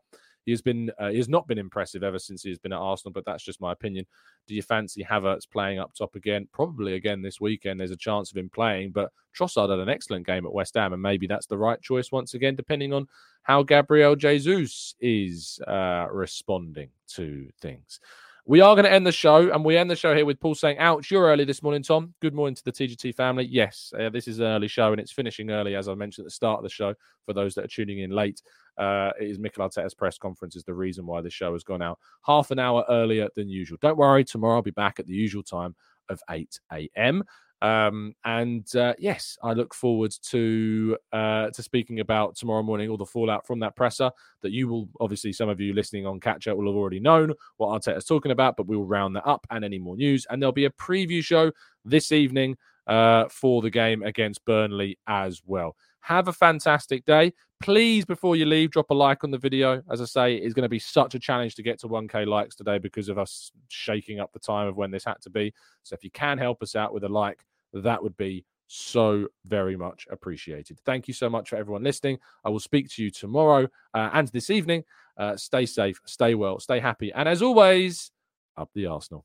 He 0.49 0.53
has 0.53 0.63
been, 0.63 0.91
uh, 0.99 1.11
he 1.11 1.19
has 1.19 1.29
not 1.29 1.47
been 1.47 1.59
impressive 1.59 2.03
ever 2.03 2.19
since 2.19 2.43
he's 2.43 2.59
been 2.59 2.73
at 2.73 2.79
Arsenal, 2.79 3.13
but 3.13 3.27
that's 3.27 3.45
just 3.45 3.61
my 3.61 3.71
opinion. 3.71 4.07
Do 4.47 4.55
you 4.55 4.63
fancy 4.63 5.05
Havertz 5.05 5.47
playing 5.47 5.79
up 5.79 5.93
top 5.93 6.15
again? 6.15 6.49
Probably 6.55 6.95
again 6.95 7.21
this 7.21 7.39
weekend. 7.39 7.79
There's 7.79 7.91
a 7.91 7.99
chance 7.99 8.31
of 8.31 8.39
him 8.39 8.49
playing, 8.49 8.93
but 8.93 9.13
Trossard 9.39 9.69
had 9.69 9.79
an 9.79 9.91
excellent 9.91 10.27
game 10.27 10.47
at 10.47 10.53
West 10.55 10.73
Ham, 10.75 10.95
and 10.95 11.03
maybe 11.03 11.27
that's 11.27 11.45
the 11.45 11.59
right 11.59 11.79
choice 11.83 12.11
once 12.11 12.33
again, 12.33 12.57
depending 12.57 12.95
on 12.95 13.07
how 13.43 13.63
Gabriel 13.63 14.17
Jesus 14.17 14.95
is 15.01 15.61
uh, 15.69 16.07
responding 16.11 16.89
to 17.09 17.51
things. 17.61 18.01
We 18.49 18.63
are 18.63 18.75
going 18.75 18.87
to 18.87 18.91
end 18.91 19.07
the 19.07 19.13
show, 19.13 19.53
and 19.53 19.63
we 19.63 19.77
end 19.77 19.91
the 19.91 19.95
show 19.95 20.15
here 20.15 20.25
with 20.25 20.41
Paul 20.41 20.55
saying, 20.55 20.79
Ouch, 20.79 21.11
you're 21.11 21.27
early 21.27 21.45
this 21.45 21.63
morning, 21.63 21.83
Tom. 21.83 22.15
Good 22.23 22.33
morning 22.33 22.55
to 22.55 22.65
the 22.65 22.73
TGT 22.73 23.15
family. 23.15 23.45
Yes, 23.45 23.93
uh, 24.01 24.09
this 24.09 24.27
is 24.27 24.39
an 24.39 24.47
early 24.47 24.69
show, 24.69 24.91
and 24.91 24.99
it's 24.99 25.13
finishing 25.13 25.51
early, 25.51 25.75
as 25.75 25.87
I 25.87 25.93
mentioned 25.93 26.25
at 26.25 26.29
the 26.29 26.35
start 26.35 26.57
of 26.57 26.63
the 26.63 26.71
show. 26.71 26.95
For 27.27 27.35
those 27.35 27.55
that 27.57 27.67
are 27.67 27.69
tuning 27.69 27.99
in 27.99 28.11
late, 28.11 28.41
uh, 28.79 29.11
it 29.21 29.29
is 29.29 29.39
Mikel 29.39 29.69
Arteta's 29.69 29.93
press 29.93 30.17
conference 30.17 30.57
is 30.57 30.65
the 30.65 30.73
reason 30.73 31.05
why 31.05 31.21
the 31.21 31.29
show 31.29 31.53
has 31.53 31.63
gone 31.63 31.83
out 31.83 31.99
half 32.25 32.51
an 32.51 32.59
hour 32.59 32.87
earlier 32.89 33.29
than 33.37 33.51
usual. 33.51 33.77
Don't 33.83 33.99
worry, 33.99 34.25
tomorrow 34.25 34.57
I'll 34.57 34.63
be 34.63 34.71
back 34.71 34.99
at 34.99 35.07
the 35.07 35.13
usual 35.13 35.43
time 35.43 35.77
of 36.09 36.19
8 36.31 36.59
a.m. 36.73 37.25
Um, 37.61 38.15
and 38.25 38.65
uh, 38.77 38.95
yes, 38.99 39.37
I 39.43 39.53
look 39.53 39.75
forward 39.75 40.15
to 40.31 40.97
uh, 41.13 41.51
to 41.51 41.63
speaking 41.63 42.01
about 42.01 42.37
tomorrow 42.37 42.63
morning 42.63 42.89
all 42.89 42.97
the 42.97 43.05
fallout 43.05 43.47
from 43.47 43.61
that 43.61 43.75
presser 43.75 44.11
that 44.43 44.53
you 44.53 44.69
will 44.69 44.89
obviously 45.01 45.33
some 45.33 45.49
of 45.49 45.61
you 45.61 45.75
listening 45.75 46.07
on 46.07 46.21
catch 46.21 46.47
up 46.47 46.57
will 46.57 46.67
have 46.67 46.77
already 46.77 47.01
known 47.01 47.33
what 47.57 47.69
Arteta's 47.69 48.05
talking 48.05 48.31
about, 48.33 48.57
but 48.57 48.69
we 48.69 48.77
will 48.77 48.87
round 48.87 49.17
that 49.17 49.27
up 49.27 49.47
and 49.51 49.65
any 49.65 49.79
more 49.79 49.97
news. 49.97 50.27
And 50.31 50.41
there'll 50.41 50.53
be 50.53 50.67
a 50.67 50.71
preview 50.71 51.23
show 51.23 51.51
this 51.85 52.13
evening 52.13 52.57
uh, 52.87 53.29
for 53.29 53.61
the 53.63 53.71
game 53.71 54.03
against 54.03 54.45
Burnley 54.45 54.99
as 55.07 55.43
well. 55.45 55.77
Have 56.01 56.29
a 56.29 56.33
fantastic 56.33 57.05
day. 57.05 57.33
Please, 57.61 58.05
before 58.05 58.37
you 58.37 58.47
leave, 58.47 58.71
drop 58.71 58.91
a 58.91 58.95
like 58.95 59.25
on 59.25 59.31
the 59.31 59.39
video. 59.39 59.83
As 59.91 60.01
I 60.01 60.05
say, 60.05 60.37
it's 60.37 60.55
going 60.55 60.63
to 60.63 60.69
be 60.69 60.79
such 60.79 61.15
a 61.15 61.19
challenge 61.19 61.57
to 61.57 61.63
get 61.63 61.81
to 61.81 61.89
1K 61.89 62.27
likes 62.27 62.55
today 62.55 62.79
because 62.79 63.09
of 63.09 63.19
us 63.19 63.51
shaking 63.69 64.21
up 64.21 64.33
the 64.33 64.39
time 64.39 64.69
of 64.69 64.77
when 64.77 64.91
this 64.91 65.05
had 65.05 65.21
to 65.23 65.31
be. 65.31 65.53
So 65.83 65.95
if 65.95 66.05
you 66.05 66.11
can 66.11 66.39
help 66.39 66.63
us 66.63 66.77
out 66.77 66.95
with 66.95 67.05
a 67.05 67.09
like, 67.09 67.45
that 67.73 68.03
would 68.03 68.17
be 68.17 68.45
so 68.69 69.27
very 69.45 69.77
much 69.77 70.07
appreciated. 70.11 70.79
Thank 70.85 71.09
you 71.09 71.15
so 71.15 71.29
much 71.29 71.51
for 71.51 71.57
everyone 71.57 71.83
listening. 71.83 72.19
I 72.45 72.51
will 72.51 72.61
speak 72.61 72.89
to 72.91 73.03
you 73.03 73.11
tomorrow 73.11 73.69
uh, 73.93 74.11
and 74.13 74.29
this 74.29 74.51
evening. 74.51 74.85
Uh, 75.17 75.37
stay 75.37 75.67
safe, 75.67 76.01
stay 76.07 76.35
well, 76.35 76.61
stay 76.61 76.79
happy. 76.79 77.13
And 77.13 77.29
as 77.29 77.43
always, 77.43 78.13
up 78.57 78.71
the 78.75 78.87
Arsenal. 78.87 79.25